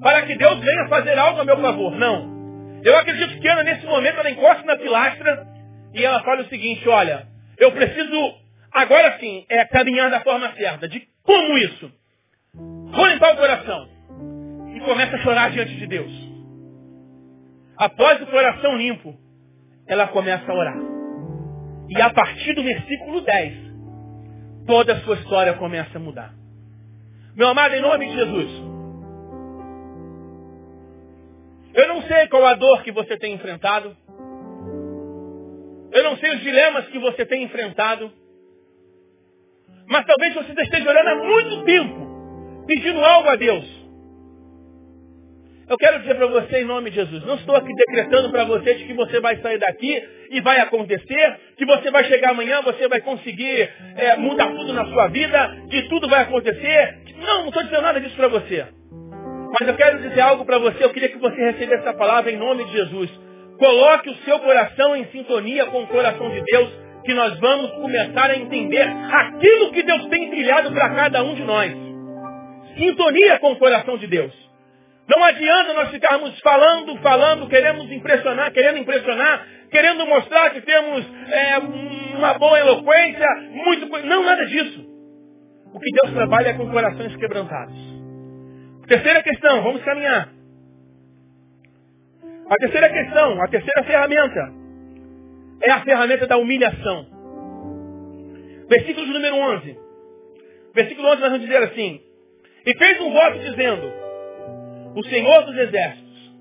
[0.00, 1.92] para que Deus venha fazer algo a meu favor.
[1.96, 2.80] Não.
[2.82, 5.46] Eu acredito que Ana, nesse momento, ela encosta na pilastra
[5.92, 7.26] e ela fala o seguinte, olha,
[7.58, 8.34] eu preciso,
[8.72, 10.88] agora sim, é caminhar da forma certa.
[10.88, 11.92] De como isso?
[12.54, 13.88] Vou limpar o coração.
[14.74, 16.12] E começa a chorar diante de Deus.
[17.76, 19.14] Após o coração limpo,
[19.86, 20.78] ela começa a orar.
[21.88, 23.65] E a partir do versículo 10,
[24.66, 26.34] toda a sua história começa a mudar.
[27.34, 28.50] Meu amado, em nome de Jesus.
[31.74, 33.94] Eu não sei qual a dor que você tem enfrentado.
[35.92, 38.10] Eu não sei os dilemas que você tem enfrentado.
[39.86, 43.75] Mas talvez você esteja orando há muito tempo, pedindo algo a Deus.
[45.68, 48.74] Eu quero dizer para você em nome de Jesus, não estou aqui decretando para você
[48.74, 50.00] de que você vai sair daqui
[50.30, 54.84] e vai acontecer, que você vai chegar amanhã, você vai conseguir é, mudar tudo na
[54.86, 56.98] sua vida, que tudo vai acontecer.
[57.16, 58.64] Não, não estou dizendo nada disso para você.
[59.58, 62.36] Mas eu quero dizer algo para você, eu queria que você recebesse essa palavra em
[62.36, 63.10] nome de Jesus.
[63.58, 66.70] Coloque o seu coração em sintonia com o coração de Deus,
[67.04, 71.42] que nós vamos começar a entender aquilo que Deus tem trilhado para cada um de
[71.42, 71.72] nós.
[72.78, 74.45] Sintonia com o coração de Deus.
[75.08, 81.58] Não adianta nós ficarmos falando, falando, queremos impressionar, querendo impressionar, querendo mostrar que temos é,
[82.16, 83.86] uma boa eloquência, muito.
[84.04, 84.84] Não, nada disso.
[85.72, 87.76] O que Deus trabalha é com corações quebrantados.
[88.88, 90.28] Terceira questão, vamos caminhar.
[92.48, 94.52] A terceira questão, a terceira ferramenta,
[95.62, 97.06] é a ferramenta da humilhação.
[98.68, 99.78] Versículo número 11.
[100.74, 102.00] Versículo 11 nós vamos dizer assim.
[102.66, 104.05] E fez um voto dizendo,
[104.96, 106.32] o Senhor dos Exércitos,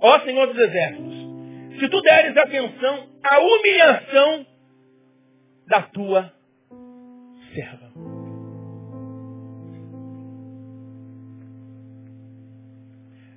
[0.00, 1.14] ó Senhor dos Exércitos,
[1.78, 4.46] se tu deres atenção à humilhação
[5.68, 6.32] da tua
[7.54, 7.92] serva.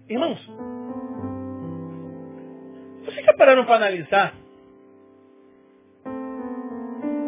[0.10, 0.40] Irmãos,
[3.06, 4.34] vocês já pararam para analisar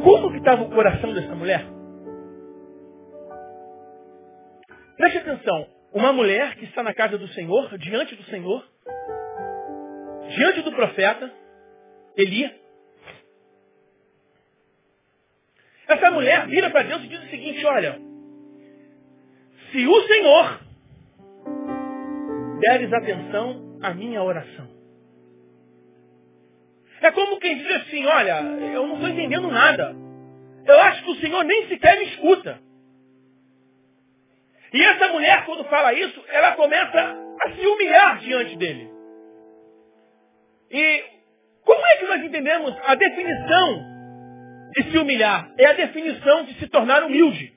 [0.04, 1.68] como que estava o coração dessa mulher?
[4.98, 5.79] Preste atenção.
[5.92, 8.64] Uma mulher que está na casa do Senhor, diante do Senhor,
[10.36, 11.32] diante do profeta,
[12.16, 12.52] Eli.
[15.88, 18.00] Essa mulher vira para Deus e diz o seguinte, olha,
[19.72, 20.60] se o Senhor
[22.60, 24.68] deres atenção à minha oração.
[27.02, 28.42] É como quem diz assim, olha,
[28.74, 29.96] eu não estou entendendo nada.
[30.66, 32.60] Eu acho que o Senhor nem sequer me escuta.
[34.74, 38.90] E essa mulher, quando fala isso, ela começa a se humilhar diante dele.
[40.72, 41.04] E
[41.64, 43.84] como é que nós entendemos a definição
[44.76, 45.52] de se humilhar?
[45.58, 47.54] É a definição de se tornar humilde.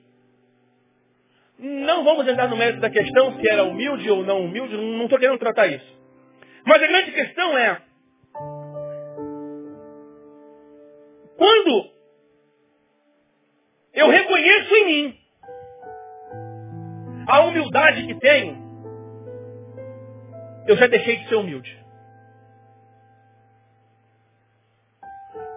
[1.59, 5.19] Não vamos entrar no mérito da questão se era humilde ou não humilde, não estou
[5.19, 6.01] querendo tratar isso.
[6.65, 7.81] Mas a grande questão é,
[11.37, 11.91] quando
[13.93, 15.22] eu reconheço em mim
[17.27, 18.63] a humildade que tenho,
[20.67, 21.83] eu já deixei de ser humilde.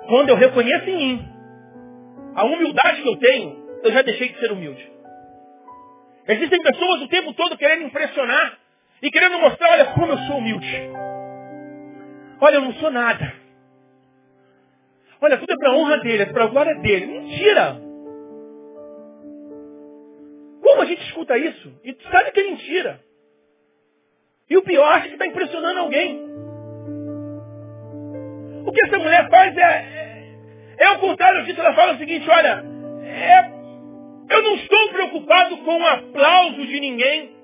[0.08, 1.28] Quando eu reconheço em mim
[2.34, 4.92] a humildade que eu tenho, eu já deixei de ser humilde.
[6.28, 8.58] Existem pessoas o tempo todo querendo impressionar
[9.02, 10.90] e querendo mostrar, olha como eu sou humilde.
[12.40, 13.32] Olha, eu não sou nada.
[15.20, 17.06] Olha, tudo é para a honra dele, é para a glória dele.
[17.06, 17.85] Mentira!
[21.16, 23.00] Escuta isso e sabe que é mentira?
[24.48, 26.20] E o pior, acha que está impressionando alguém.
[28.64, 31.60] O que essa mulher faz é, é, é o contrário disso.
[31.60, 32.62] Ela fala o seguinte, olha,
[33.02, 33.50] é,
[34.30, 37.34] eu não estou preocupado com o aplauso de ninguém.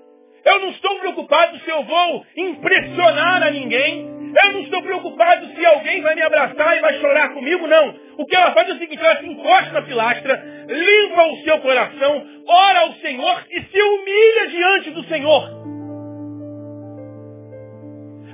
[0.44, 4.11] Eu não estou preocupado se eu vou impressionar a ninguém.
[4.41, 7.95] Eu não estou preocupado se alguém vai me abraçar e vai chorar comigo, não.
[8.16, 11.61] O que ela faz é o seguinte, ela se encosta na pilastra, limpa o seu
[11.61, 15.62] coração, ora ao Senhor e se humilha diante do Senhor.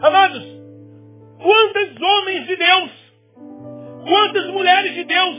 [0.00, 0.44] Amados,
[1.42, 2.90] quantos homens de Deus,
[4.06, 5.36] quantas mulheres de Deus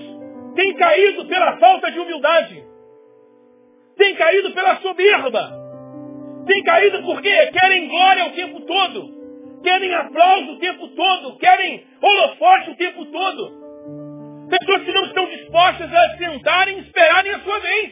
[0.56, 2.64] têm caído pela falta de humildade?
[3.96, 5.58] Têm caído pela soberba?
[6.46, 9.19] Têm caído porque querem glória o tempo todo?
[9.62, 13.60] Querem aplauso o tempo todo, querem holofote o tempo todo.
[14.50, 17.92] Pessoas que não estão dispostas a sentarem e esperarem a sua vez.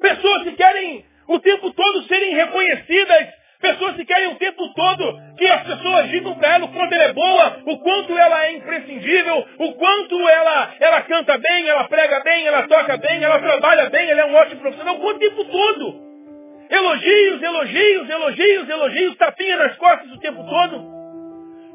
[0.00, 3.28] Pessoas que querem o tempo todo serem reconhecidas.
[3.60, 7.04] Pessoas que querem o tempo todo que as pessoas digam para ela o quanto ela
[7.04, 12.20] é boa, o quanto ela é imprescindível, o quanto ela, ela canta bem, ela prega
[12.20, 16.06] bem, ela toca bem, ela trabalha bem, ela é um ótimo profissional o tempo todo.
[16.70, 20.96] Elogios, elogios, elogios, elogios, tapinha nas costas o tempo todo.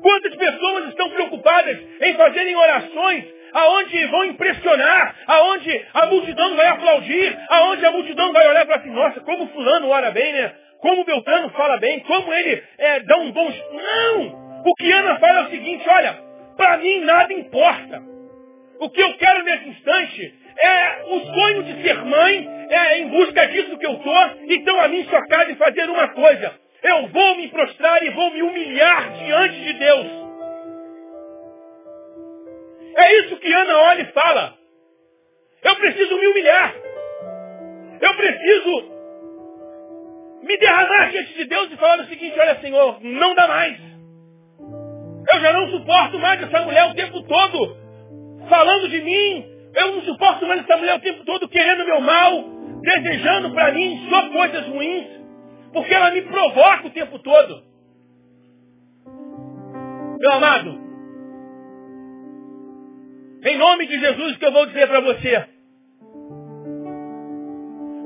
[0.02, 7.38] Quantas pessoas estão preocupadas em fazerem orações aonde vão impressionar, aonde a multidão vai aplaudir,
[7.50, 10.54] aonde a multidão vai olhar para assim, nossa, como fulano ora bem, né?
[10.80, 13.54] Como Beltrano fala bem, como ele é, dá um bom...
[13.74, 14.64] Não!
[14.66, 16.18] O que Ana fala é o seguinte, olha,
[16.58, 18.02] para mim nada importa.
[18.80, 23.48] O que eu quero nesse instante é o sonho de ser mãe, é em busca
[23.48, 26.60] disso que eu estou, então a mim só cabe fazer uma coisa.
[26.84, 30.08] Eu vou me prostrar e vou me humilhar diante de Deus.
[32.96, 34.54] É isso que Ana olha e fala.
[35.64, 36.74] Eu preciso me humilhar.
[38.02, 38.92] Eu preciso
[40.42, 43.78] me derramar diante de Deus e falar o seguinte, olha Senhor, não dá mais.
[45.32, 47.78] Eu já não suporto mais essa mulher o tempo todo
[48.50, 49.51] falando de mim.
[49.74, 52.44] Eu não suporto mais essa mulher o tempo todo querendo meu mal,
[52.82, 55.08] desejando para mim só coisas ruins,
[55.72, 57.64] porque ela me provoca o tempo todo.
[60.20, 60.80] Meu amado,
[63.44, 65.46] em nome de Jesus, que eu vou dizer para você?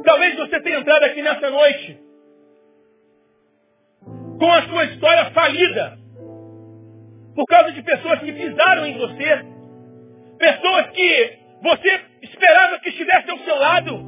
[0.05, 1.99] Talvez você tenha entrado aqui nessa noite
[4.39, 5.97] com a sua história falida,
[7.35, 9.45] por causa de pessoas que pisaram em você,
[10.37, 14.03] pessoas que você esperava que estivesse ao seu lado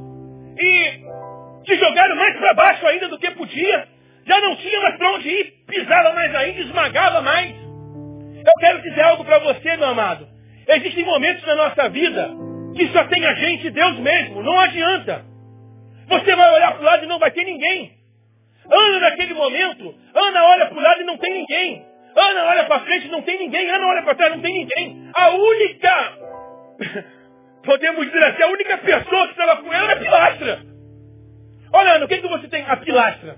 [0.58, 3.88] e te jogaram mais para baixo ainda do que podia,
[4.26, 7.54] já não tinha mais para onde ir, pisava mais ainda, esmagava mais.
[7.54, 10.28] Eu quero dizer algo para você, meu amado.
[10.68, 12.30] Existem momentos na nossa vida
[12.76, 14.42] que só tem a gente e Deus mesmo.
[14.42, 15.24] Não adianta.
[16.08, 17.92] Você vai olhar para o lado e não vai ter ninguém.
[18.70, 21.86] Ana naquele momento, Ana olha para o lado e não tem ninguém.
[22.16, 23.68] Ana olha para frente e não tem ninguém.
[23.70, 25.10] Ana olha para trás e não tem ninguém.
[25.14, 26.12] A única,
[27.64, 30.60] podemos dizer assim, a única pessoa que estava com ela era a pilastra.
[31.72, 32.64] Olha, Ana, o que, que você tem?
[32.66, 33.36] A pilastra.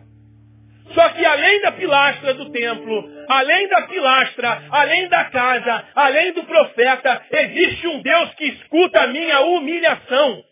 [0.95, 6.43] Só que além da pilastra do templo, além da pilastra, além da casa, além do
[6.45, 10.45] profeta, existe um Deus que escuta a minha humilhação.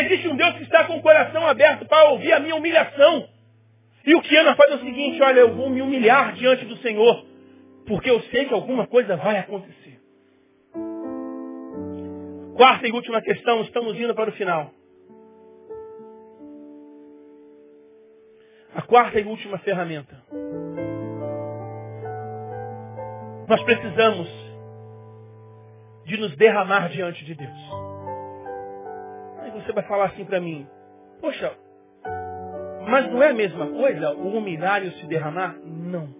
[0.00, 3.28] Existe um Deus que está com o coração aberto para ouvir a minha humilhação.
[4.04, 6.76] E o que Ana faz é o seguinte, olha, eu vou me humilhar diante do
[6.78, 7.24] Senhor,
[7.86, 9.81] porque eu sei que alguma coisa vai acontecer.
[12.56, 14.70] Quarta e última questão, estamos indo para o final.
[18.74, 20.22] A quarta e última ferramenta.
[23.48, 24.28] Nós precisamos
[26.04, 27.92] de nos derramar diante de Deus
[29.52, 30.66] você vai falar assim para mim,
[31.20, 31.56] poxa,
[32.88, 35.56] mas não é a mesma coisa o humilhar e o se derramar?
[35.64, 36.14] Não.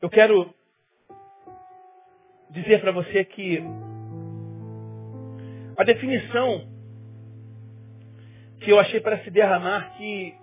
[0.00, 0.54] Eu quero
[2.50, 3.62] dizer para você que
[5.76, 6.66] a definição
[8.60, 10.34] que eu achei para se derramar que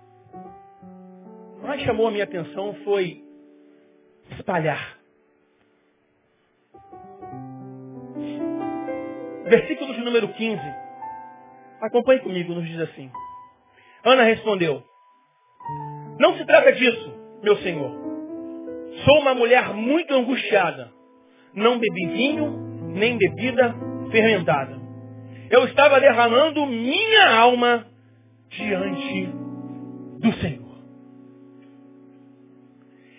[1.62, 3.22] mais chamou a minha atenção foi
[4.30, 4.98] espalhar.
[9.44, 10.60] Versículo de número 15.
[11.80, 13.10] Acompanhe comigo, nos diz assim.
[14.02, 14.82] Ana respondeu,
[16.18, 17.90] não se trata disso, meu senhor.
[19.04, 20.95] Sou uma mulher muito angustiada.
[21.56, 22.50] Não bebi vinho,
[22.94, 23.74] nem bebida
[24.10, 24.78] fermentada.
[25.50, 27.86] Eu estava derramando minha alma
[28.50, 29.26] diante
[30.20, 30.66] do Senhor.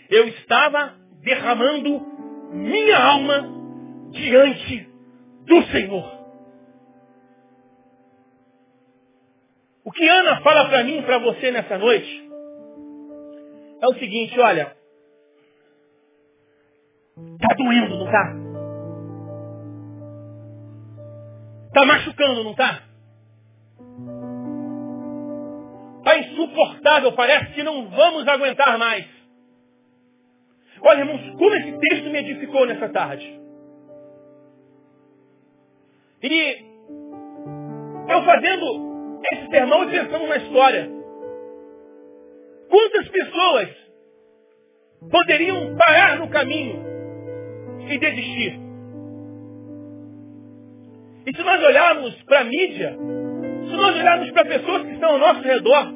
[0.10, 2.00] Eu estava derramando
[2.54, 3.50] minha alma
[4.12, 4.88] diante
[5.46, 6.18] do Senhor.
[9.84, 12.30] O que Ana fala para mim e para você nessa noite
[13.82, 14.77] é o seguinte, olha,
[17.40, 18.34] tá doendo, não tá?
[21.74, 22.82] Tá machucando, não tá?
[26.04, 29.06] Tá insuportável, parece que não vamos aguentar mais.
[30.82, 33.42] Olha, irmãos, como esse texto me edificou nessa tarde.
[36.24, 36.66] E
[38.10, 40.90] eu fazendo esse sermão e pensando numa história.
[42.70, 43.70] Quantas pessoas
[45.12, 46.87] poderiam parar no caminho
[47.90, 48.60] e desistir?
[51.26, 52.98] E se nós olharmos para a mídia,
[53.70, 55.94] se nós olharmos para pessoas que estão ao nosso redor,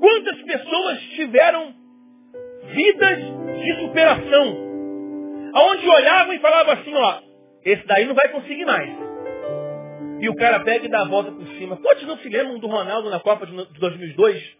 [0.00, 1.74] quantas pessoas tiveram
[2.74, 3.18] vidas
[3.62, 4.72] de superação?
[5.54, 7.20] Aonde olhavam e falavam assim, ó,
[7.64, 8.90] esse daí não vai conseguir mais.
[10.20, 11.76] E o cara pega e dá a volta por cima.
[11.76, 14.56] Quantos não se lembram do Ronaldo na Copa de 2002?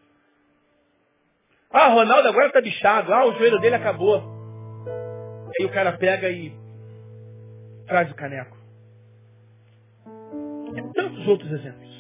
[1.72, 3.12] Ah, Ronaldo agora está bichado.
[3.12, 4.41] Ah, o joelho dele acabou.
[5.58, 6.52] Aí o cara pega e
[7.86, 8.56] traz o caneco.
[10.74, 11.92] E tantos outros exemplos.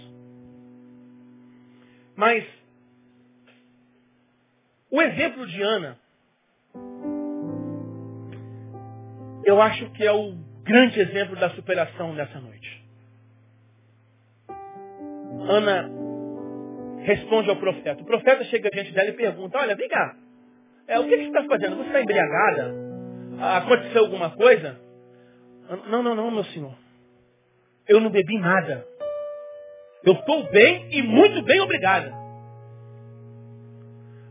[2.16, 2.44] Mas
[4.90, 5.98] o exemplo de Ana,
[9.44, 12.82] eu acho que é o grande exemplo da superação dessa noite.
[15.48, 15.90] Ana
[17.04, 18.02] responde ao profeta.
[18.02, 20.16] O profeta chega diante dela e pergunta, olha, vem cá,
[20.86, 21.76] é, o que, que você está fazendo?
[21.76, 22.81] Você está embriagada?
[23.42, 24.80] Aconteceu alguma coisa?
[25.88, 26.74] Não, não, não, meu senhor.
[27.88, 28.86] Eu não bebi nada.
[30.04, 32.12] Eu estou bem e muito bem obrigada.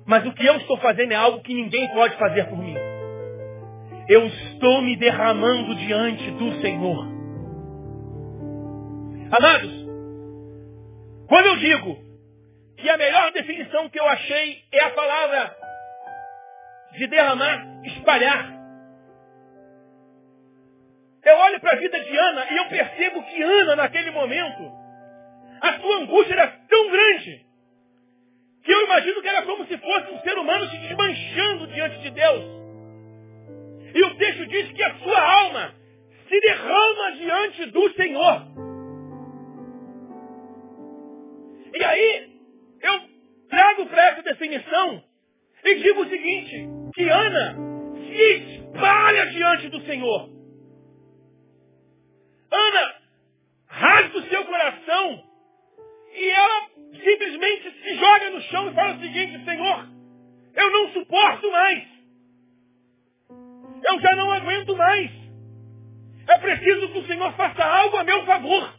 [0.05, 2.76] Mas o que eu estou fazendo é algo que ninguém pode fazer por mim.
[4.07, 7.07] Eu estou me derramando diante do Senhor.
[9.32, 9.72] Amados,
[11.28, 11.97] quando eu digo
[12.78, 15.55] que a melhor definição que eu achei é a palavra
[16.93, 18.61] de derramar, espalhar.
[21.32, 24.69] Eu olho para a vida de Ana e eu percebo que Ana, naquele momento,
[25.61, 27.45] a sua angústia era tão grande
[28.61, 32.09] que eu imagino que era como se fosse um ser humano se desmanchando diante de
[32.11, 32.43] Deus.
[33.95, 35.73] E o texto diz que a sua alma
[36.27, 38.47] se derrama diante do Senhor.
[41.73, 42.29] E aí,
[42.82, 43.01] eu
[43.49, 45.01] trago para essa definição
[45.63, 47.55] e digo o seguinte, que Ana
[48.05, 50.30] se espalha diante do Senhor.
[52.52, 52.95] Ana
[53.68, 55.24] rasga o seu coração
[56.14, 56.70] e ela
[57.04, 59.88] simplesmente se joga no chão e fala o seguinte, Senhor,
[60.56, 61.84] eu não suporto mais.
[63.84, 65.10] Eu já não aguento mais.
[66.28, 68.74] É preciso que o Senhor faça algo a meu favor.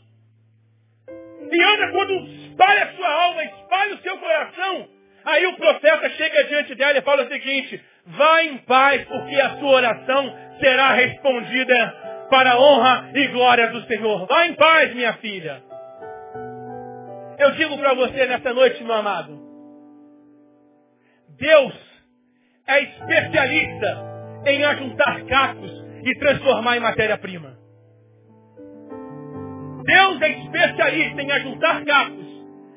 [1.50, 2.12] E Ana, quando
[2.46, 4.88] espalha a sua alma, espalha o seu coração,
[5.24, 9.58] aí o profeta chega diante dela e fala o seguinte, vá em paz, porque a
[9.58, 14.26] sua oração será respondida para a honra e glória do Senhor.
[14.26, 15.62] Vá em paz, minha filha.
[17.38, 19.38] Eu digo para você nessa noite, meu amado.
[21.38, 21.74] Deus
[22.66, 25.70] é especialista em ajuntar cacos
[26.04, 27.54] e transformar em matéria-prima.
[29.84, 32.26] Deus é especialista em ajuntar cacos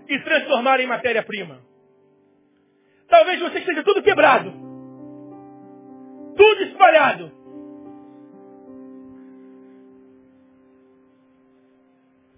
[0.09, 1.61] e transformar em matéria-prima.
[3.07, 4.51] Talvez você esteja tudo quebrado.
[6.35, 7.44] Tudo espalhado.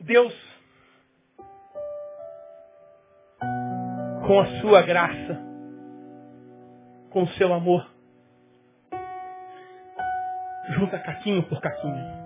[0.07, 0.33] Deus
[4.25, 5.37] com a sua graça,
[7.09, 7.85] com o seu amor.
[10.69, 12.17] Junta caquinho por caquinho.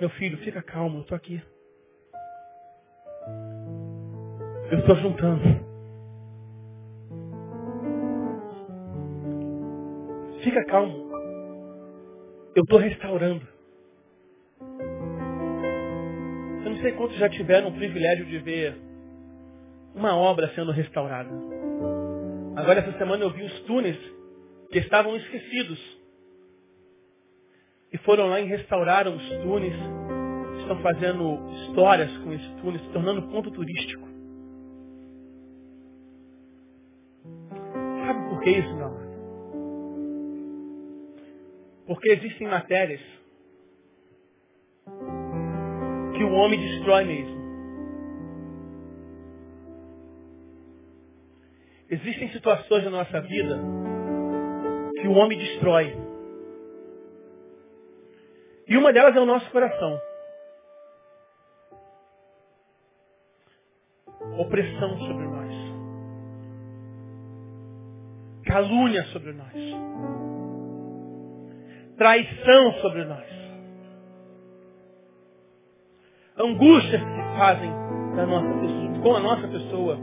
[0.00, 1.42] Meu filho, fica calmo, eu estou aqui.
[4.70, 5.42] Eu estou juntando.
[10.44, 11.10] Fica calmo.
[12.54, 13.59] Eu estou restaurando.
[16.68, 18.76] Não sei quantos já tiveram o privilégio de ver
[19.94, 21.30] uma obra sendo restaurada.
[22.56, 23.96] Agora essa semana eu vi os túneis
[24.70, 26.00] que estavam esquecidos.
[27.92, 29.74] E foram lá e restauraram os túneis.
[30.60, 34.08] Estão fazendo histórias com esses túneis, se tornando ponto turístico.
[38.06, 39.10] Sabe por que isso, amado?
[41.86, 43.00] Porque existem matérias
[46.20, 47.40] que o homem destrói mesmo.
[51.88, 53.58] Existem situações na nossa vida
[55.00, 55.96] que o homem destrói.
[58.68, 59.98] E uma delas é o nosso coração.
[64.40, 65.54] Opressão sobre nós.
[68.44, 69.54] Calúnia sobre nós.
[71.96, 73.39] Traição sobre nós
[76.40, 77.70] angústias que se fazem
[78.16, 79.98] da nossa pessoa, com a nossa pessoa.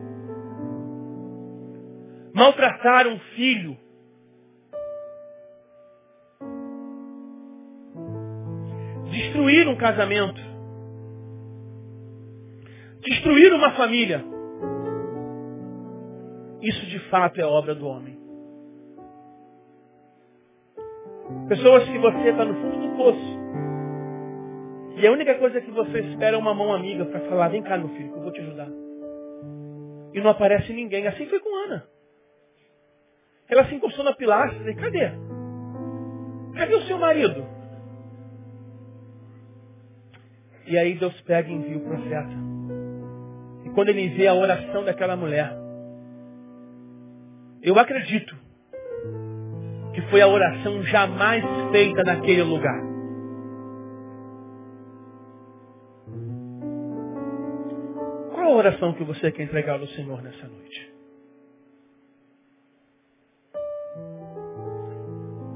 [2.33, 3.77] Maltratar um filho.
[9.09, 10.39] Destruir um casamento.
[13.01, 14.23] Destruir uma família.
[16.61, 18.17] Isso de fato é obra do homem.
[21.47, 23.36] Pessoas que você está no fundo do poço.
[24.97, 27.77] E a única coisa que você espera é uma mão amiga para falar, vem cá
[27.77, 28.67] meu filho, que eu vou te ajudar.
[30.11, 31.05] E não aparece ninguém.
[31.05, 31.85] Assim foi com Ana.
[33.47, 35.11] Ela se encostou na pilastra e cadê?
[36.55, 37.45] Cadê o seu marido?
[40.65, 42.33] E aí Deus pega e envia o profeta.
[43.65, 45.53] E quando ele envia a oração daquela mulher,
[47.61, 48.35] eu acredito
[49.93, 52.86] que foi a oração jamais feita naquele lugar.
[58.57, 60.93] Oração que você quer entregar ao Senhor nessa noite?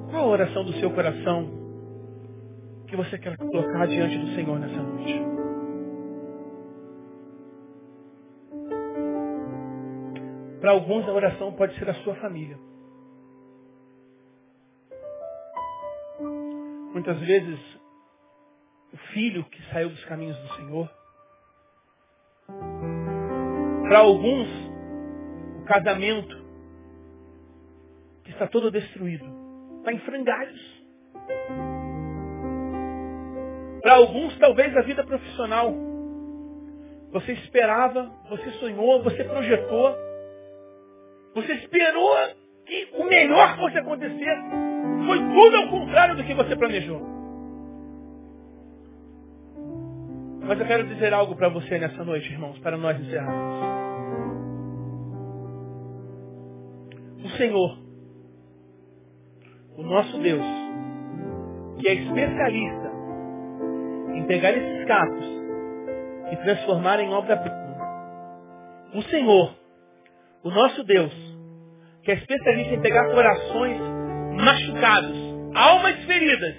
[0.09, 1.49] Qual a oração do seu coração
[2.87, 5.21] que você quer colocar diante do Senhor nessa noite?
[10.59, 12.57] Para alguns a oração pode ser a sua família.
[16.93, 17.59] Muitas vezes
[18.93, 21.00] o filho que saiu dos caminhos do Senhor.
[23.87, 24.47] Para alguns,
[25.61, 26.41] o casamento
[28.25, 29.25] está todo destruído,
[29.79, 30.81] está em frangalhos.
[33.81, 35.73] Para alguns, talvez a vida profissional.
[37.11, 39.95] Você esperava, você sonhou, você projetou,
[41.35, 42.15] você esperou
[42.65, 44.37] que o melhor fosse acontecer.
[45.05, 47.20] Foi tudo ao contrário do que você planejou.
[50.51, 53.55] Mas eu quero dizer algo para você nessa noite, irmãos, para nós encerrarmos.
[57.23, 57.77] O Senhor,
[59.77, 60.43] o nosso Deus,
[61.79, 62.91] que é especialista
[64.13, 65.25] em pegar esses capos
[66.33, 67.77] e transformar em obra-prima.
[68.93, 69.55] O Senhor,
[70.43, 71.13] o nosso Deus,
[72.03, 73.79] que é especialista em pegar corações
[74.35, 75.17] machucados,
[75.55, 76.57] almas feridas,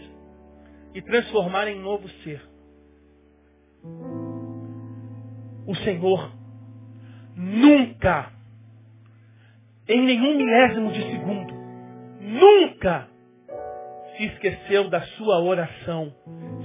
[0.94, 2.51] e transformar em novo ser.
[5.66, 6.30] O Senhor
[7.36, 8.30] nunca,
[9.88, 11.54] em nenhum milésimo de segundo,
[12.20, 13.08] nunca
[14.16, 16.12] se esqueceu da sua oração,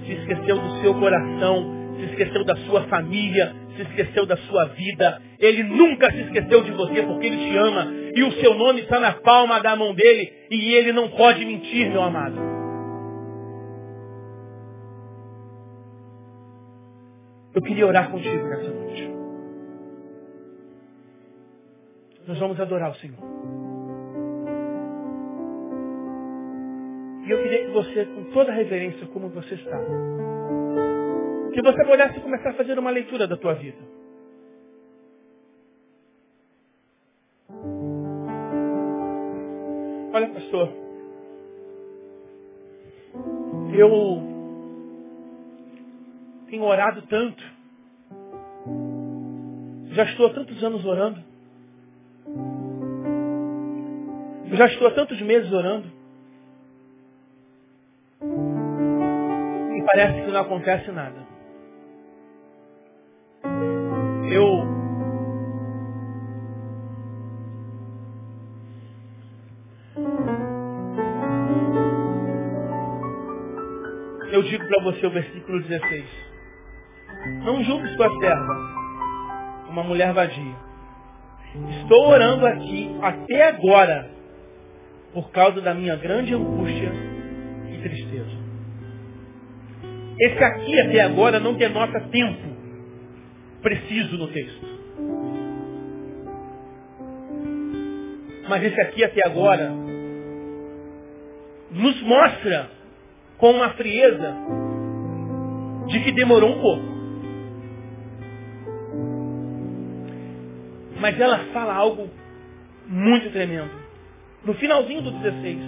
[0.05, 5.21] se esqueceu do seu coração, se esqueceu da sua família, se esqueceu da sua vida.
[5.39, 7.87] Ele nunca se esqueceu de você porque ele te ama.
[8.15, 10.31] E o seu nome está na palma da mão dele.
[10.51, 12.56] E ele não pode mentir, meu amado.
[17.57, 19.09] Eu queria orar contigo nessa noite.
[22.27, 23.17] Nós vamos adorar o Senhor.
[27.25, 29.75] E eu queria que você, com toda a reverência como você está,
[31.51, 33.79] que você pudesse começar a fazer uma leitura da tua vida.
[40.13, 40.69] Olha, pastor,
[43.73, 44.26] eu
[46.49, 47.43] tenho orado tanto,
[49.91, 51.23] já estou há tantos anos orando,
[54.53, 55.91] já estou há tantos meses orando,
[58.21, 61.27] e parece que não acontece nada.
[64.29, 64.77] Eu
[74.29, 76.36] Eu digo para você o versículo 16.
[77.47, 78.55] Não julgue sua serva,
[79.69, 80.53] uma mulher vadia.
[81.79, 84.11] Estou orando aqui até agora
[85.13, 86.91] por causa da minha grande angústia
[87.71, 88.37] e tristeza.
[90.19, 92.49] Esse aqui até agora não denota tempo
[93.61, 94.67] preciso no texto.
[98.49, 99.71] Mas esse aqui até agora
[101.71, 102.69] nos mostra
[103.37, 104.35] com uma frieza
[105.87, 106.86] de que demorou um pouco.
[110.99, 112.09] Mas ela fala algo
[112.87, 113.71] muito tremendo.
[114.43, 115.59] No finalzinho do 16.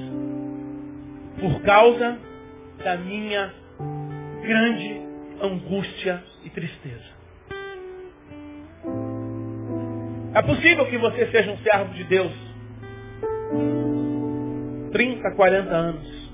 [1.39, 2.17] Por causa
[2.83, 3.53] da minha
[4.41, 5.01] grande
[5.41, 7.19] angústia e tristeza.
[10.33, 12.31] É possível que você seja um servo de Deus.
[14.91, 16.31] 30, 40 anos.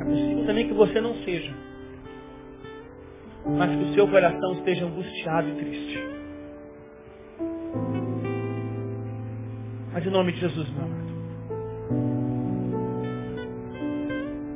[0.00, 1.54] É possível também que você não seja.
[3.46, 6.15] Mas que o seu coração esteja angustiado e triste.
[9.96, 11.06] Mas em nome de Jesus, meu amado.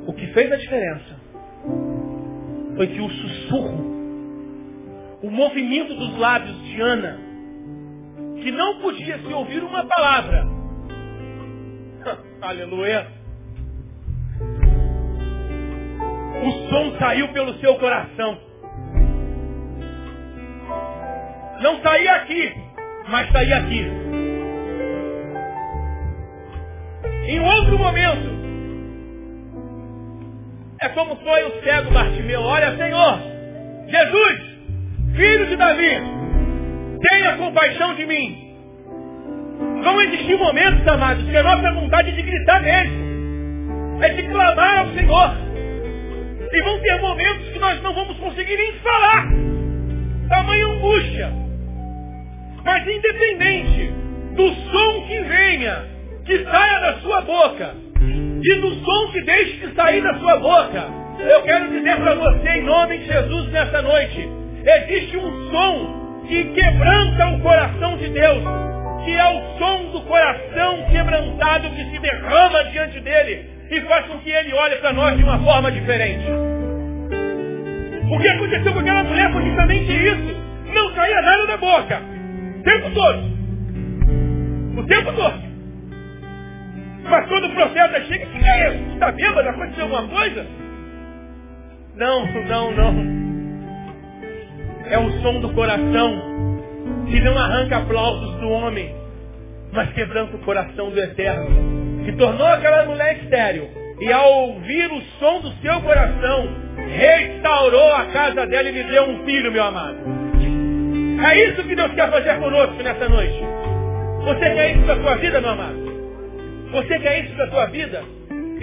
[0.07, 1.17] O que fez a diferença
[2.77, 3.91] foi que o sussurro
[5.23, 7.19] o movimento dos lábios de Ana,
[8.43, 10.47] que não podia se ouvir uma palavra.
[12.43, 13.07] Aleluia.
[16.45, 18.39] O som saiu pelo seu coração.
[21.63, 22.55] Não saía aqui,
[23.09, 24.10] mas saía aqui.
[27.31, 28.29] Em outro momento,
[30.83, 32.41] é como foi o cego Bartimeu.
[32.41, 33.21] Olha, Senhor,
[33.87, 34.41] Jesus,
[35.15, 35.93] filho de Davi,
[37.09, 38.57] tenha compaixão de mim.
[39.85, 44.03] Vão existir momentos, amados, que a nossa vontade é de gritar mesmo.
[44.03, 45.31] É de clamar ao Senhor.
[46.53, 49.29] E vão ter momentos que nós não vamos conseguir nem falar.
[50.29, 51.33] Tamanha angústia.
[52.65, 53.93] Mas independente
[54.35, 56.00] do som que venha,
[56.31, 60.87] que saia da sua boca, e do som que deixe de sair da sua boca,
[61.19, 64.29] eu quero dizer para você, em nome de Jesus, nessa noite,
[64.65, 68.45] existe um som que quebranta o coração de Deus,
[69.05, 74.19] que é o som do coração quebrantado que se derrama diante dele e faz com
[74.19, 76.27] que ele olhe para nós de uma forma diferente.
[78.09, 80.37] O que aconteceu com aquela mulher foi justamente isso.
[80.73, 82.01] Não saía nada da boca.
[82.57, 84.81] O tempo todo.
[84.81, 85.50] O tempo todo.
[87.31, 88.95] Quando o profeta chega, que é isso?
[88.95, 89.49] Está bêbado?
[89.49, 90.45] Aconteceu alguma coisa?
[91.95, 93.21] Não, não, não.
[94.91, 96.11] É o som do coração
[97.09, 98.93] que não arranca aplausos do homem,
[99.73, 102.05] mas quebranta o coração do eterno.
[102.05, 103.69] Que tornou aquela mulher estéril.
[104.01, 106.49] E ao ouvir o som do seu coração,
[106.99, 109.99] restaurou a casa dela e lhe deu um filho, meu amado.
[111.25, 113.41] É isso que Deus quer fazer conosco nessa noite.
[114.25, 115.90] Você quer isso da sua vida, meu amado?
[116.73, 118.03] Você quer isso da sua vida?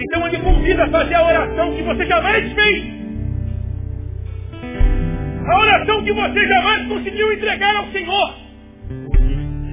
[0.00, 2.84] Então ele convida a fazer a oração que você jamais fez.
[5.46, 8.34] A oração que você jamais conseguiu entregar ao Senhor.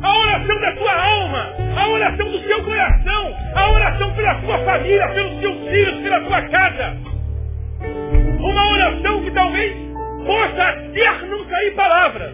[0.01, 1.53] A oração da sua alma.
[1.77, 3.36] A oração do seu coração.
[3.55, 6.97] A oração pela sua família, pelos seus filhos, pela sua casa.
[8.39, 9.73] Uma oração que talvez
[10.25, 12.33] possa até não sair palavras.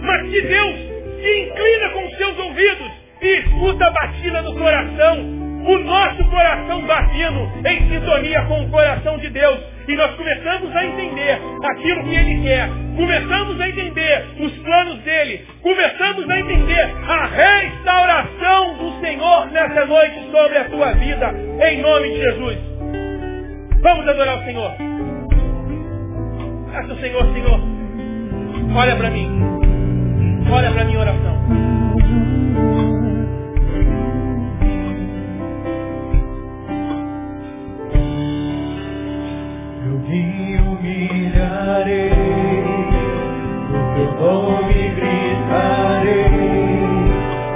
[0.00, 0.76] Mas que Deus
[1.20, 6.82] se inclina com os seus ouvidos e escuta a batida do coração o nosso coração
[6.86, 9.58] batendo em sintonia com o coração de Deus.
[9.86, 12.68] E nós começamos a entender aquilo que Ele quer.
[12.96, 15.46] Começamos a entender os planos dele.
[15.62, 21.34] Começamos a entender a restauração do Senhor nessa noite sobre a tua vida.
[21.70, 22.58] Em nome de Jesus.
[23.82, 24.72] Vamos adorar o Senhor.
[26.72, 27.60] Peça o Senhor, Senhor.
[28.74, 29.28] Olha para mim.
[30.50, 32.87] Olha para minha oração.
[40.08, 42.12] me humilharei,
[43.70, 46.32] no teu nome gritarei,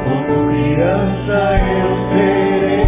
[0.05, 1.39] como criança
[1.81, 2.85] eu serei.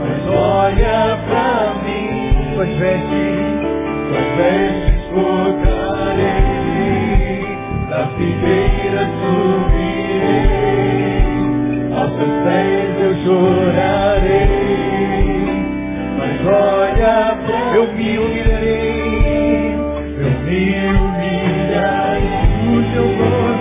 [0.00, 2.10] Mas olha pra mim,
[2.56, 3.26] pois veste,
[4.10, 6.28] pois veste, escutarei,
[7.88, 10.34] da figueira subirei,
[11.96, 14.58] aos teus pés eu chorarei,
[16.18, 16.77] mas olha
[17.78, 20.62] eu me humilharei, eu me
[20.98, 22.24] humilharei
[22.66, 23.57] o teu nome.